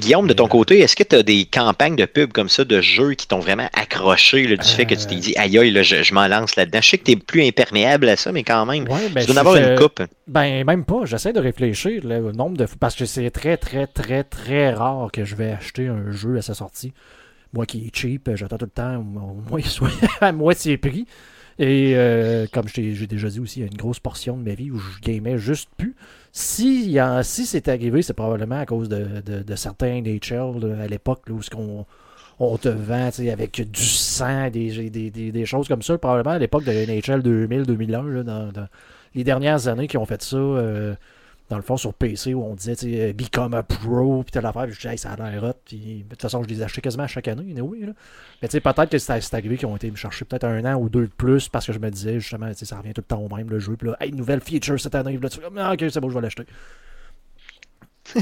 [0.00, 2.80] Guillaume, de ton côté, est-ce que tu as des campagnes de pub comme ça, de
[2.80, 6.14] jeux qui t'ont vraiment accroché du fait que tu t'es dit, aïe aïe, je, je
[6.14, 6.80] m'en lance là-dedans?
[6.82, 9.36] Je sais que tu es plus imperméable à ça, mais quand même, ben, tu dois
[9.36, 10.02] en avoir une coupe.
[10.26, 11.04] Ben, même pas.
[11.04, 15.24] J'essaie de réfléchir le nombre de Parce que c'est très, très, très, très rare que
[15.24, 16.92] je vais acheter un jeu à sa sortie.
[17.52, 19.90] Moi qui est cheap, j'attends tout le temps au moins soit
[20.20, 21.06] à moitié prix.
[21.58, 24.54] Et euh, comme j'ai déjà dit aussi, il y a une grosse portion de ma
[24.54, 25.94] vie où je gamais juste plus.
[26.36, 31.48] Si, si c'est arrivé, c'est probablement à cause de, certains NHL à l'époque où ce
[31.48, 31.86] qu'on
[32.40, 35.96] on te vend avec du sang, des, des, choses comme ça.
[35.96, 38.68] Probablement à l'époque de NHL 2000-2001, dans,
[39.14, 40.96] les dernières années qui ont fait ça, euh,
[41.54, 44.44] dans le fond, sur PC, où on disait, tu sais, Become a Pro, puis telle
[44.44, 46.80] affaire, puis je disais, ça a l'air hot, puis de toute façon, je les achetais
[46.80, 47.92] quasiment à chaque année, anyway, là.
[48.42, 50.74] Mais tu sais, peut-être que c'est arrivé qu'ils ont été me chercher peut-être un an
[50.74, 53.02] ou deux de plus, parce que je me disais, justement, tu sais, ça revient tout
[53.02, 55.38] le temps au même, le jeu, puis là, hey, nouvelle feature cette année, là, tu
[55.38, 56.44] fais, ah, ok, c'est bon, je vais l'acheter.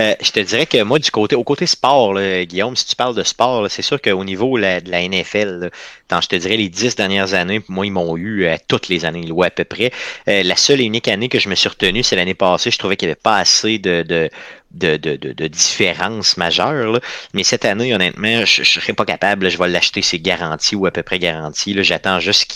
[0.00, 3.14] Euh, je te dirais que moi, du côté, au côté sport, Guillaume, si tu parles
[3.14, 5.70] de sport, c'est sûr qu'au niveau de la NFL,
[6.08, 9.04] dans, je te dirais, les dix dernières années, moi, ils m'ont eu euh, toutes les
[9.04, 9.92] années, ou à peu près.
[10.28, 12.70] Euh, la seule et unique année que je me suis retenu, c'est l'année passée.
[12.70, 14.30] Je trouvais qu'il n'y avait pas assez de, de
[14.72, 17.00] de, de, de, différences majeures.
[17.34, 19.48] Mais cette année, honnêtement, je ne serais pas capable.
[19.48, 21.76] je vais l'acheter, c'est garanti ou à peu près garanti.
[21.82, 22.46] J'attends juste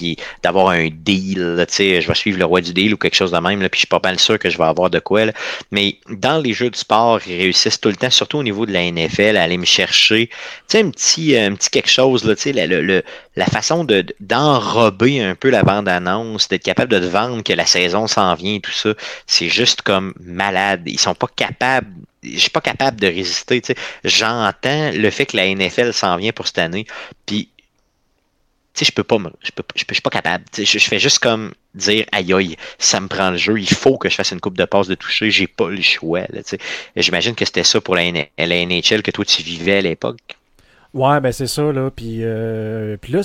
[0.43, 1.65] d'avoir un deal.
[1.69, 3.63] je vais suivre le roi du deal ou quelque chose de même.
[3.63, 5.23] Là, puis je suis pas mal sûr que je vais avoir de quoi.
[5.71, 8.73] Mais dans les jeux de sport, ils réussissent tout le temps, surtout au niveau de
[8.73, 10.31] la NFL, à aller me chercher
[10.75, 12.25] un petit, un petit quelque chose.
[12.25, 12.35] Là,
[12.67, 13.03] le, le,
[13.37, 18.07] la façon de d'enrober un peu la bande-annonce, d'être capable de vendre que la saison
[18.07, 18.95] s'en vient et tout ça,
[19.27, 20.83] c'est juste comme malade.
[20.87, 21.89] Ils sont pas capables
[22.23, 23.63] je suis pas capable de résister.
[24.05, 26.87] J'entends le fait que la NFL s'en vient pour cette année,
[27.27, 27.49] puis
[28.85, 30.45] je peux pas, je peux, je, suis pas capable.
[30.57, 34.09] Je, fais juste comme dire, aïe aïe, ça me prend le jeu, il faut que
[34.09, 36.23] je fasse une coupe de passe de toucher, j'ai pas le choix.
[36.97, 40.37] J'imagine que c'était ça pour la, NHL que toi tu vivais à l'époque.
[40.93, 41.89] Ouais, ben c'est ça, là.
[41.91, 43.23] Puis, euh, là,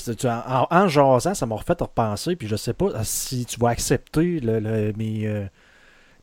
[0.47, 2.35] en, en, jasant, ça m'a refait repenser.
[2.35, 5.45] Puis je sais pas si tu vas accepter le, mes, euh,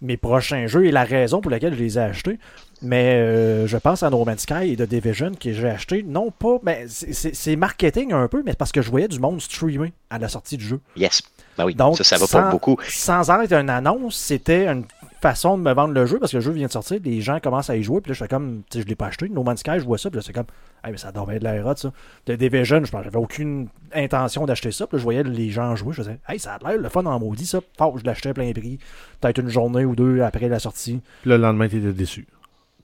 [0.03, 2.39] mes prochains jeux et la raison pour laquelle je les ai achetés.
[2.83, 6.33] Mais euh, je pense à No Man's Sky et The Division que j'ai acheté, non
[6.33, 10.19] pas, mais c'est marketing un peu, mais parce que je voyais du monde streamer à
[10.19, 10.81] la sortie du jeu.
[10.97, 11.23] Yes.
[11.57, 12.77] Ben oui, Donc, ça, ça va pas beaucoup.
[12.89, 14.85] Sans être une annonce, c'était une
[15.23, 17.39] façon de me vendre le jeu parce que le jeu vient de sortir, les gens
[17.41, 19.29] commencent à y jouer, puis là je fais comme, tu sais, je l'ai pas acheté,
[19.29, 20.47] No Man's Sky, je vois ça, puis là c'est comme,
[20.85, 21.93] hey, mais ça être de l'air ça.
[22.27, 25.93] The Division, je j'avais aucune intention d'acheter ça, puis là je voyais les gens jouer,
[25.93, 28.35] je disais, hey, ça a l'air le fun en maudit ça, Faut je l'achetais à
[28.35, 28.79] plein prix,
[29.21, 31.01] peut-être une journée ou deux après la sortie.
[31.25, 32.27] le lendemain, tu étais déçu.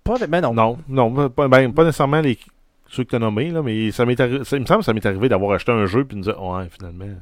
[0.05, 0.55] Pas, mais non.
[0.55, 2.39] Non, non, pas, ben, pas nécessairement les,
[2.89, 4.93] ceux que tu as nommés, là, mais ça, m'est ça, il me semble que ça
[4.93, 7.17] m'est arrivé d'avoir acheté un jeu, puis de me dire, ouais, finalement.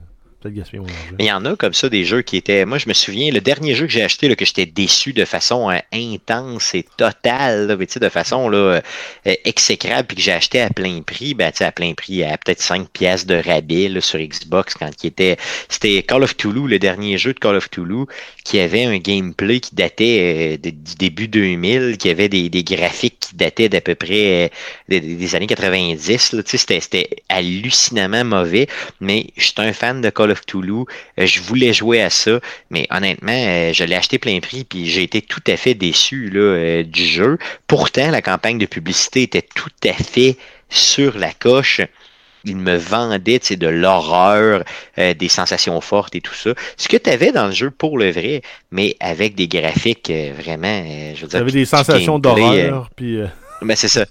[1.19, 2.65] Il y en a comme ça des jeux qui étaient.
[2.65, 5.25] Moi, je me souviens, le dernier jeu que j'ai acheté, là, que j'étais déçu de
[5.25, 10.71] façon euh, intense et totale, de façon là, euh, exécrable, puis que j'ai acheté à
[10.71, 14.75] plein prix, ben, à plein prix, à peut-être 5 pièces de rabais là, sur Xbox
[14.75, 15.37] quand il était.
[15.69, 18.07] C'était Call of Toulouse, le dernier jeu de Call of Toulouse,
[18.45, 23.21] qui avait un gameplay qui datait euh, du début 2000, qui avait des, des graphiques
[23.21, 24.51] qui dataient d'à peu près
[24.89, 26.37] des, années 90.
[26.47, 28.67] C'était hallucinamment mauvais,
[29.01, 30.87] mais j'étais un fan de Call of Toulouse.
[31.19, 34.87] Euh, je voulais jouer à ça, mais honnêtement, euh, je l'ai acheté plein prix, puis
[34.87, 37.39] j'ai été tout à fait déçu là, euh, du jeu.
[37.67, 40.37] Pourtant, la campagne de publicité était tout à fait
[40.69, 41.81] sur la coche
[42.49, 44.63] il me vendait de l'horreur,
[44.97, 46.51] des sensations fortes et tout ça.
[46.77, 50.85] Ce que tu avais dans le jeu pour le vrai, mais avec des graphiques vraiment,
[51.17, 51.29] je veux dire.
[51.29, 53.19] Tu avais des sensations d'horreur, puis.
[53.63, 54.05] Ben, c'est ça.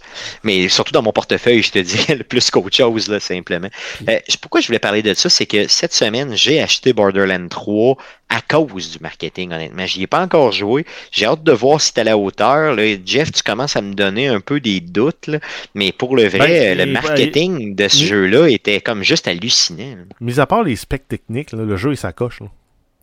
[0.44, 3.70] Mais surtout dans mon portefeuille, je te dirais, plus qu'autre chose, là, simplement.
[4.10, 7.96] Euh, pourquoi je voulais parler de ça, c'est que cette semaine, j'ai acheté Borderlands 3
[8.30, 9.86] à cause du marketing, honnêtement.
[9.86, 10.86] J'y ai pas encore joué.
[11.12, 12.76] J'ai hâte de voir si tu à la hauteur.
[12.76, 12.84] Là.
[13.06, 15.30] Jeff, tu commences à me donner un peu des doutes,
[15.76, 19.96] mais pour le vrai, ben, le marketing de ce jeu-là était comme juste hallucinant.
[20.22, 22.40] Mis à part les specs techniques, le jeu, il s'accroche.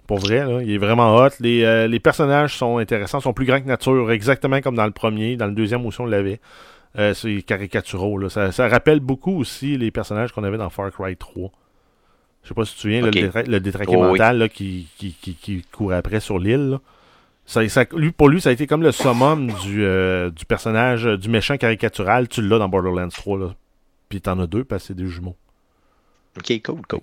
[0.06, 1.28] Pour vrai, il est vraiment hot.
[1.42, 5.36] Euh, les, personnages sont intéressants, sont plus grands que nature, exactement comme dans le premier.
[5.36, 6.40] Dans le deuxième aussi, on l'avait.
[6.98, 8.28] Euh, c'est caricaturaux.
[8.28, 11.50] Ça, rappelle beaucoup aussi les personnages qu'on avait dans Far Cry 3.
[12.42, 15.92] Je sais pas si tu te souviens, le, détraqué oh, mental qui, qui, qui, court
[15.92, 16.78] après sur l'île.
[17.46, 21.28] Ça, lui, pour lui, ça a été comme le summum du, euh, du personnage, du
[21.28, 22.26] méchant caricatural.
[22.26, 23.38] Tu l'as dans Borderlands 3.
[23.38, 23.54] Là.
[24.08, 25.36] Puis t'en as deux parce que c'est des jumeaux.
[26.36, 27.00] Ok, cool, cool.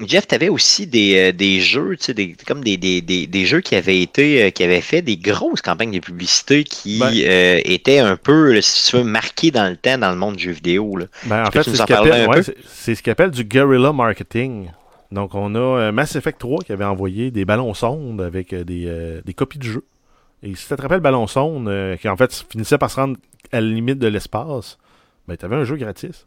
[0.00, 3.28] Jeff, tu avais aussi des, euh, des jeux, tu sais, des, comme des, des, des,
[3.28, 6.98] des, jeux qui avaient été, euh, qui avaient fait des grosses campagnes de publicité qui
[6.98, 7.12] ben.
[7.14, 10.44] euh, étaient un peu, si tu veux, marquées dans le temps dans le monde du
[10.44, 10.96] jeu vidéo.
[10.96, 11.06] Là.
[11.26, 11.76] Ben, en fait, c'est
[12.96, 14.70] ce qu'on appelle du guerrilla marketing.
[15.12, 19.34] Donc, on a Mass Effect 3 qui avait envoyé des ballons sondes avec des, des
[19.34, 19.84] copies de jeux.
[20.42, 21.70] Et si tu te rappelles Ballon sonde,
[22.00, 23.16] qui en fait finissait par se rendre
[23.52, 24.76] à la limite de l'espace,
[25.28, 26.26] ben, tu avais un jeu gratis.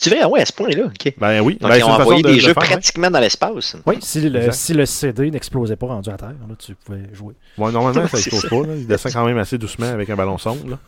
[0.00, 1.14] Tu veux, ah ouais, à ce point-là, ok.
[1.18, 1.58] Ben oui.
[1.60, 3.76] Donc, ben, ils ont envoyé des jeux pratiquement dans l'espace.
[3.86, 7.34] Oui, si le, si le CD n'explosait pas rendu à terre, là, tu pouvais jouer.
[7.58, 8.66] Ouais, normalement, ça n'explose pas.
[8.66, 8.74] Là.
[8.76, 10.68] Il descend quand même assez doucement avec un ballon sonde.
[10.68, 10.78] Là.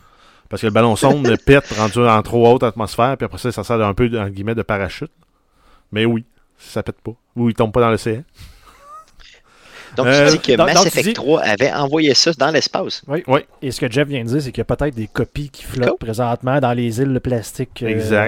[0.49, 3.63] Parce que le ballon sonde pète rendu en trop haute atmosphère, puis après ça, ça
[3.63, 5.11] sert un peu, en guillemets, de parachute.
[5.91, 6.25] Mais oui,
[6.57, 7.13] ça pète pas.
[7.35, 8.23] Ou il tombe pas dans l'océan.
[9.97, 13.01] Donc, tu dis que Mass Effect 3 avait envoyé ça dans l'espace.
[13.07, 13.23] Oui.
[13.27, 13.41] oui.
[13.61, 15.63] Et ce que Jeff vient de dire, c'est qu'il y a peut-être des copies qui
[15.63, 17.83] flottent présentement dans les îles de plastique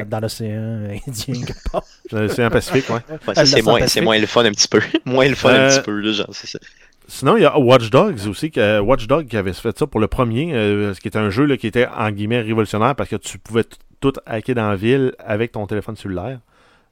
[0.08, 1.46] dans l'océan Indien.
[2.12, 3.00] dans l'océan Pacifique, oui.
[3.46, 4.82] c'est moins, moins, le fun un petit peu.
[5.06, 6.60] moins le fun un petit peu, là, genre, c'est ça.
[7.08, 10.00] Sinon, il y a Watch Dogs aussi, que, Watch Dogs qui avait fait ça pour
[10.00, 13.10] le premier, euh, ce qui était un jeu là, qui était en guillemets révolutionnaire parce
[13.10, 13.64] que tu pouvais
[14.00, 16.40] tout hacker dans la ville avec ton téléphone cellulaire.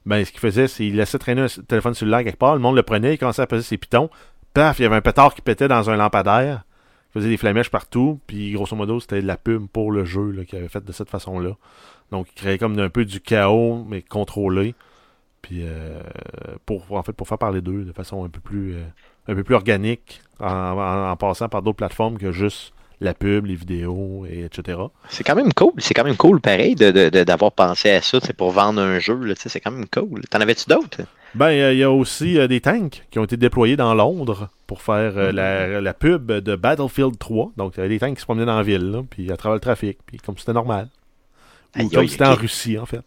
[0.06, 2.74] Ben, ce qu'il faisait, c'est qu'il laissait traîner un téléphone cellulaire quelque part, le monde
[2.74, 4.10] le prenait, il commençait à peser ses pitons,
[4.54, 6.64] paf, il y avait un pétard qui pétait dans un lampadaire,
[7.10, 10.44] il faisait des flamèches partout, puis grosso modo, c'était de la pub pour le jeu
[10.48, 11.50] qu'il avait fait de cette façon-là.
[12.10, 14.74] Donc, il créait comme un peu du chaos, mais contrôlé.
[15.42, 16.00] Puis, euh,
[16.66, 18.74] pour, en fait, pour faire parler d'eux de façon un peu plus.
[18.74, 18.84] Euh,
[19.28, 24.26] un peu plus organique en, passant par d'autres plateformes que juste la pub, les vidéos,
[24.28, 24.80] et etc.
[25.08, 25.72] C'est quand même cool.
[25.78, 29.20] C'est quand même cool, pareil, d'avoir pensé à ça pour vendre un jeu.
[29.36, 30.22] C'est quand même cool.
[30.28, 31.02] T'en avais-tu d'autres?
[31.34, 34.82] Ben, il y a aussi euh, des tanks qui ont été déployés dans Londres pour
[34.82, 37.52] faire euh, la, la, pub de Battlefield 3.
[37.56, 39.54] Donc, il y avait des tanks qui se promenaient dans la ville, puis à travers
[39.54, 40.88] le trafic, puis comme c'était normal.
[41.78, 43.02] Ou comme c'était en Russie, en fait.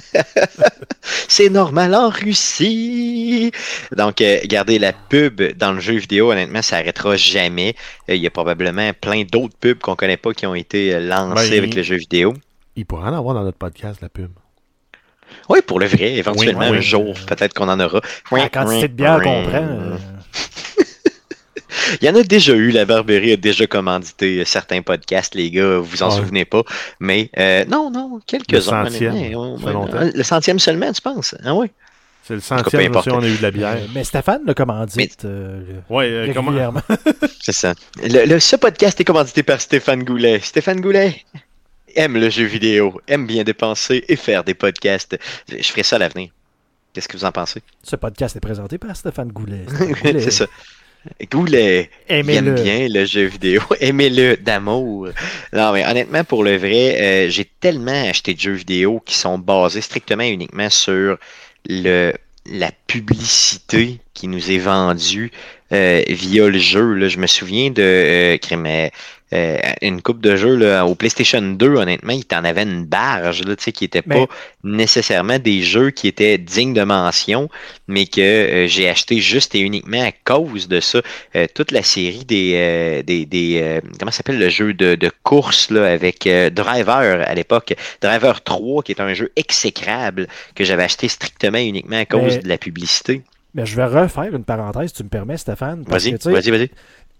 [1.28, 3.50] c'est normal en Russie.
[3.96, 7.74] Donc, euh, garder la pub dans le jeu vidéo, honnêtement, ça n'arrêtera jamais.
[8.08, 11.00] Euh, il y a probablement plein d'autres pubs qu'on connaît pas qui ont été euh,
[11.00, 12.34] lancées ben, avec le jeu vidéo.
[12.76, 14.30] Il pourrait en avoir dans notre podcast, la pub.
[15.52, 18.00] Oui, pour le vrai, éventuellement, un jour, peut-être qu'on en aura.
[18.30, 19.62] La quantité de bière qu'on prend.
[22.00, 25.78] Il y en a déjà eu, la Barberie a déjà commandité certains podcasts, les gars,
[25.78, 26.62] vous en souvenez pas.
[27.00, 28.84] Mais euh, non, non, quelques-uns.
[28.84, 30.12] Le centième.
[30.14, 31.34] le centième seulement, tu penses?
[31.44, 31.66] Ah oui.
[32.24, 33.78] C'est le centième, si on a eu de la bière.
[33.94, 36.80] mais Stéphane l'a commandite euh, ouais, euh, régulièrement.
[37.42, 37.74] C'est ça.
[38.02, 40.40] Le, ce podcast est commandité par Stéphane Goulet.
[40.40, 41.24] Stéphane Goulet
[41.96, 45.18] aime le jeu vidéo, aime bien dépenser et faire des podcasts.
[45.48, 46.30] Je ferai ça à l'avenir.
[46.92, 47.62] Qu'est-ce que vous en pensez?
[47.82, 49.64] Ce podcast est présenté par Stéphane Goulet.
[50.02, 50.46] C'est ça.
[51.30, 55.08] Goulet, aime bien le jeu vidéo, aimez-le d'amour.
[55.52, 59.36] Non, mais honnêtement, pour le vrai, euh, j'ai tellement acheté de jeux vidéo qui sont
[59.36, 61.18] basés strictement et uniquement sur
[61.68, 62.12] le
[62.46, 65.30] la publicité qui nous est vendue
[65.72, 66.94] euh, via le jeu.
[66.94, 67.08] Là.
[67.08, 68.38] Je me souviens de euh,
[69.32, 73.42] euh, une coupe de jeux là, au PlayStation 2, honnêtement, il t'en avait une barge
[73.44, 74.26] là, qui n'était pas
[74.62, 77.48] nécessairement des jeux qui étaient dignes de mention,
[77.88, 81.00] mais que euh, j'ai acheté juste et uniquement à cause de ça.
[81.36, 85.90] Euh, toute la série des, des, des comment s'appelle le jeu de, de course là,
[85.90, 91.58] avec Driver à l'époque, Driver 3, qui est un jeu exécrable que j'avais acheté strictement
[91.58, 93.22] et uniquement à cause de la publicité.
[93.54, 95.84] Mais je vais refaire une parenthèse, si tu me permets, Stéphane.
[95.86, 96.70] Vas-y, vas-y, vas-y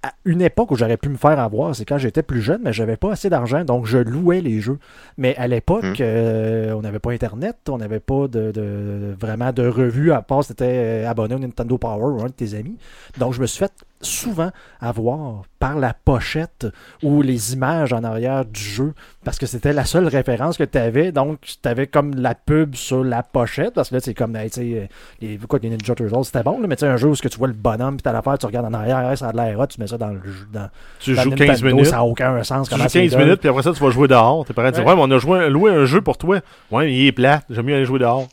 [0.03, 2.73] à une époque où j'aurais pu me faire avoir, c'est quand j'étais plus jeune, mais
[2.73, 4.79] j'avais pas assez d'argent, donc je louais les jeux.
[5.17, 5.95] Mais à l'époque, hmm.
[6.01, 11.05] euh, on n'avait pas Internet, on n'avait pas de, vraiment de revues, à part c'était
[11.05, 12.77] euh, abonné au Nintendo Power ou un de tes amis.
[13.19, 13.73] Donc je me suis fait
[14.03, 14.51] souvent
[14.81, 16.67] avoir par la pochette
[17.03, 18.95] ou les images en arrière du jeu
[19.25, 21.13] parce que c'était la seule référence que tu avais.
[21.13, 24.49] Donc, tu avais comme la pub sur la pochette parce que là, c'est comme tu
[24.51, 24.89] sais,
[25.21, 27.39] les, quoi, les Ninja Turtles, c'était bon, mais tu sais, un jeu où que tu
[27.39, 29.87] vois le bonhomme puis t'as l'affaire, tu regardes en arrière, ça a l'air tu mets
[29.87, 30.47] ça dans le jeu.
[30.53, 31.87] Dans, tu joues 15 minutes.
[31.87, 32.69] Ça n'a aucun sens.
[32.69, 34.45] Tu joues 15 minutes puis après ça, tu vas jouer dehors.
[34.45, 36.41] T'es prêt à dire, ouais, mais on a joué, loué un jeu pour toi.
[36.71, 37.43] Ouais, mais il est plat.
[37.51, 38.29] J'aime mieux aller jouer dehors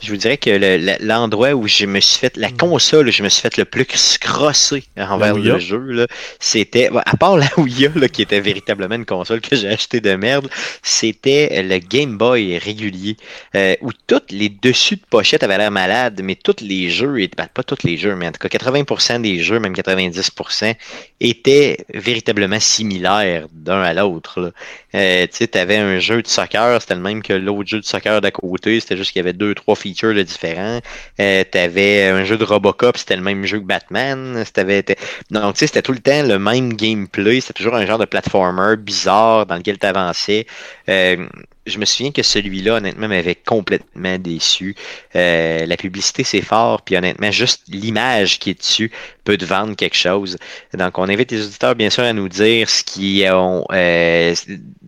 [0.00, 3.28] je vous dirais que l'endroit où je me suis fait, la console où je me
[3.28, 3.86] suis fait le plus
[4.20, 6.06] crosser envers le jeu,
[6.38, 10.14] c'était, à part la Ouya, là, qui était véritablement une console que j'ai acheté de
[10.14, 10.48] merde,
[10.82, 13.16] c'était le Game Boy régulier,
[13.56, 17.48] euh, où tous les dessus de pochette avaient l'air malades, mais tous les jeux, ben,
[17.52, 20.74] pas tous les jeux, mais en tout cas 80% des jeux, même 90%,
[21.20, 24.52] étaient véritablement similaires d'un à l'autre.
[24.94, 28.20] Euh, tu avais un jeu de soccer, c'était le même que l'autre jeu de soccer
[28.20, 30.80] d'à côté, c'était juste qu'il y avait deux, trois features de différents.
[31.20, 34.44] Euh, tu avais un jeu de Robocop, c'était le même jeu que Batman.
[34.56, 34.84] Avais,
[35.30, 38.04] donc, tu sais, c'était tout le temps le même gameplay, c'était toujours un genre de
[38.04, 40.46] platformer bizarre dans lequel tu avançais.
[40.88, 41.26] Euh,
[41.68, 44.74] je me souviens que celui-là, honnêtement, m'avait complètement déçu.
[45.14, 48.90] Euh, la publicité, c'est fort, puis honnêtement, juste l'image qui est dessus
[49.24, 50.36] peut te vendre quelque chose.
[50.74, 54.34] Donc, on invite les auditeurs, bien sûr, à nous dire ce qui ont euh,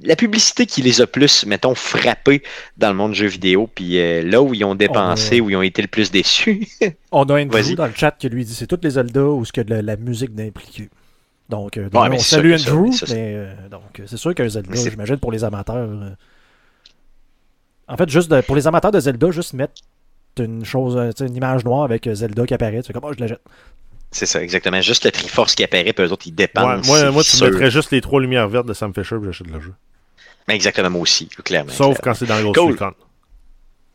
[0.02, 2.42] la publicité qui les a plus, mettons, frappés
[2.76, 5.56] dans le monde du jeu vidéo, puis euh, là où ils ont dépensé, où ils
[5.56, 6.66] ont été le plus déçus.
[7.12, 9.52] on a Andrew dans le chat qui lui dit c'est toutes les Zelda où ce
[9.52, 10.88] que la, la musique d'impliqué.
[11.48, 15.88] Donc, on salue Andrew, mais, donc c'est sûr qu'un Zelda, j'imagine, pour les amateurs.
[17.90, 19.74] En fait, juste pour les amateurs de Zelda, juste mettre
[20.38, 22.80] une chose, euh, une image noire avec euh, Zelda qui apparaît.
[22.86, 23.40] C'est comme, oh, je la jette.
[24.12, 24.80] C'est ça, exactement.
[24.80, 26.86] Juste le Triforce qui apparaît, puis eux autres, ils dépendent.
[26.86, 29.60] moi, moi tu mettrais juste les trois lumières vertes de Sam Fisher, puis j'achète le
[29.60, 29.74] jeu.
[30.48, 31.72] Mais exactement, moi aussi, clairement.
[31.72, 32.92] Sauf quand c'est dans Ghost Recon.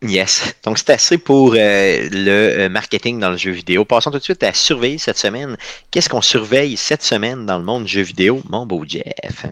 [0.02, 0.56] Yes.
[0.64, 3.86] Donc, c'est assez pour euh, le marketing dans le jeu vidéo.
[3.86, 5.58] Passons tout de suite à surveiller cette semaine.
[5.90, 9.48] Qu'est-ce qu'on surveille cette semaine dans le monde du jeu vidéo, mon beau Jeff?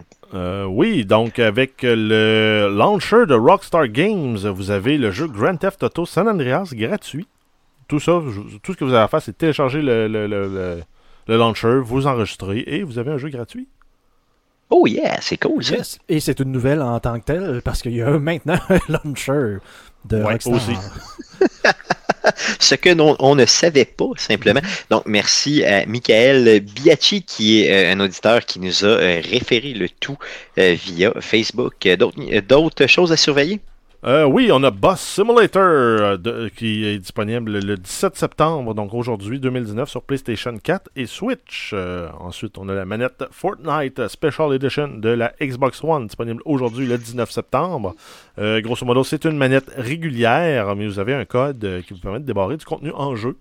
[0.68, 6.06] Oui, donc avec le launcher de Rockstar Games, vous avez le jeu Grand Theft Auto
[6.06, 7.26] San Andreas gratuit.
[7.88, 8.20] Tout ça,
[8.62, 10.82] tout ce que vous avez à faire, c'est télécharger le, le, le,
[11.26, 13.68] le launcher, vous enregistrer et vous avez un jeu gratuit.
[14.70, 15.76] Oh yeah, c'est cool ça.
[16.08, 19.58] Et c'est une nouvelle en tant que telle parce qu'il y a maintenant un launcher
[20.06, 20.72] de ouais, Aussi.
[22.58, 24.60] Ce que on ne savait pas simplement.
[24.90, 29.72] Donc merci à Michael Biachi qui est euh, un auditeur qui nous a euh, référé
[29.74, 30.16] le tout
[30.58, 31.88] euh, via Facebook.
[32.48, 33.60] D'autres choses à surveiller?
[34.06, 39.40] Euh, oui, on a Boss Simulator euh, qui est disponible le 17 septembre, donc aujourd'hui
[39.40, 41.70] 2019 sur PlayStation 4 et Switch.
[41.72, 46.86] Euh, ensuite, on a la manette Fortnite Special Edition de la Xbox One disponible aujourd'hui
[46.86, 47.94] le 19 septembre.
[48.36, 52.26] grosso modo, c'est une manette régulière, mais vous avez un code qui vous permet de
[52.26, 53.38] débarrer du contenu en jeu.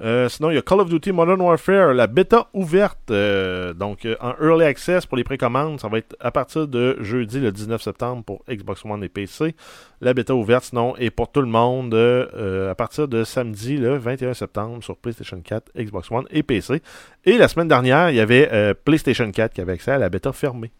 [0.00, 4.04] Euh, sinon, il y a Call of Duty Modern Warfare, la bêta ouverte, euh, donc
[4.04, 5.80] euh, en early access pour les précommandes.
[5.80, 9.56] Ça va être à partir de jeudi le 19 septembre pour Xbox One et PC.
[10.00, 14.34] La bêta ouverte, sinon, est pour tout le monde à partir de samedi le 21
[14.34, 16.80] septembre sur PlayStation 4, Xbox One et PC.
[17.24, 20.32] Et la semaine dernière, il y avait PlayStation 4 qui avait accès à la bêta
[20.32, 20.70] fermée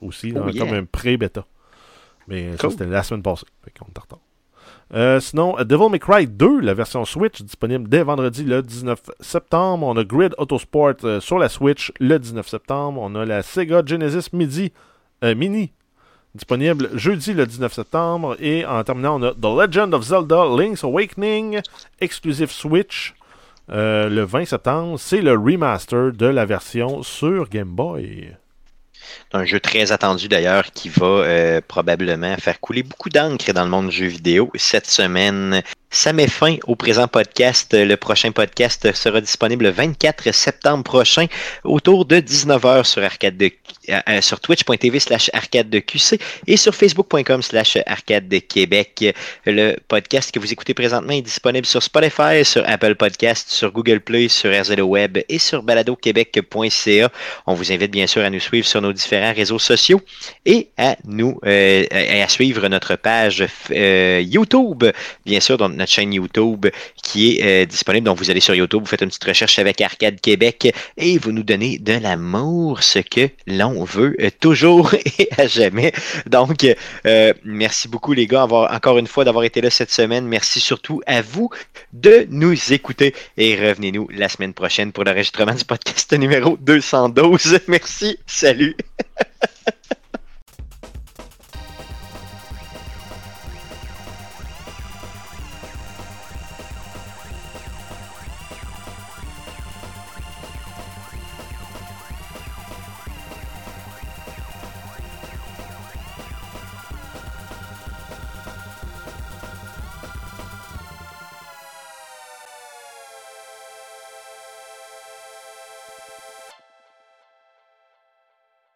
[0.00, 1.46] aussi, oh, comme un pré-bêta.
[2.26, 3.46] Mais ça, c'était la semaine passée.
[3.64, 4.29] Fait qu'on est
[4.92, 9.86] euh, sinon, Devil May Cry 2, la version Switch, disponible dès vendredi le 19 septembre.
[9.86, 13.00] On a Grid Autosport euh, sur la Switch le 19 septembre.
[13.00, 14.72] On a la Sega Genesis Midi,
[15.22, 15.72] euh, Mini
[16.34, 18.36] disponible jeudi le 19 septembre.
[18.40, 21.60] Et en terminant, on a The Legend of Zelda Link's Awakening,
[22.00, 23.14] exclusive Switch,
[23.68, 24.98] le 20 septembre.
[24.98, 28.32] C'est le remaster de la version sur Game Boy
[29.32, 33.70] un jeu très attendu d'ailleurs qui va euh, probablement faire couler beaucoup d'encre dans le
[33.70, 34.50] monde du jeu vidéo.
[34.54, 37.74] Cette semaine, ça met fin au présent podcast.
[37.74, 41.26] Le prochain podcast sera disponible le 24 septembre prochain
[41.64, 43.50] autour de 19h sur arcade de,
[43.88, 49.04] euh, euh, sur twitch.tv slash arcade de QC et sur facebook.com slash arcade de Québec.
[49.46, 54.00] Le podcast que vous écoutez présentement est disponible sur Spotify, sur Apple Podcast, sur Google
[54.00, 57.10] Play, sur RZO Web et sur baladoquebec.ca.
[57.46, 60.00] On vous invite bien sûr à nous suivre sur nos différents réseaux sociaux
[60.46, 64.84] et à nous euh, à suivre notre page YouTube,
[65.26, 66.66] bien sûr, notre chaîne YouTube
[67.02, 68.06] qui est euh, disponible.
[68.06, 71.32] Donc, vous allez sur YouTube, vous faites une petite recherche avec Arcade Québec et vous
[71.32, 75.92] nous donnez de l'amour, ce que l'on veut euh, toujours et à jamais.
[76.26, 76.64] Donc,
[77.06, 80.26] euh, merci beaucoup les gars, encore une fois d'avoir été là cette semaine.
[80.26, 81.50] Merci surtout à vous
[81.92, 87.60] de nous écouter et revenez-nous la semaine prochaine pour l'enregistrement du podcast numéro 212.
[87.68, 88.76] Merci, salut.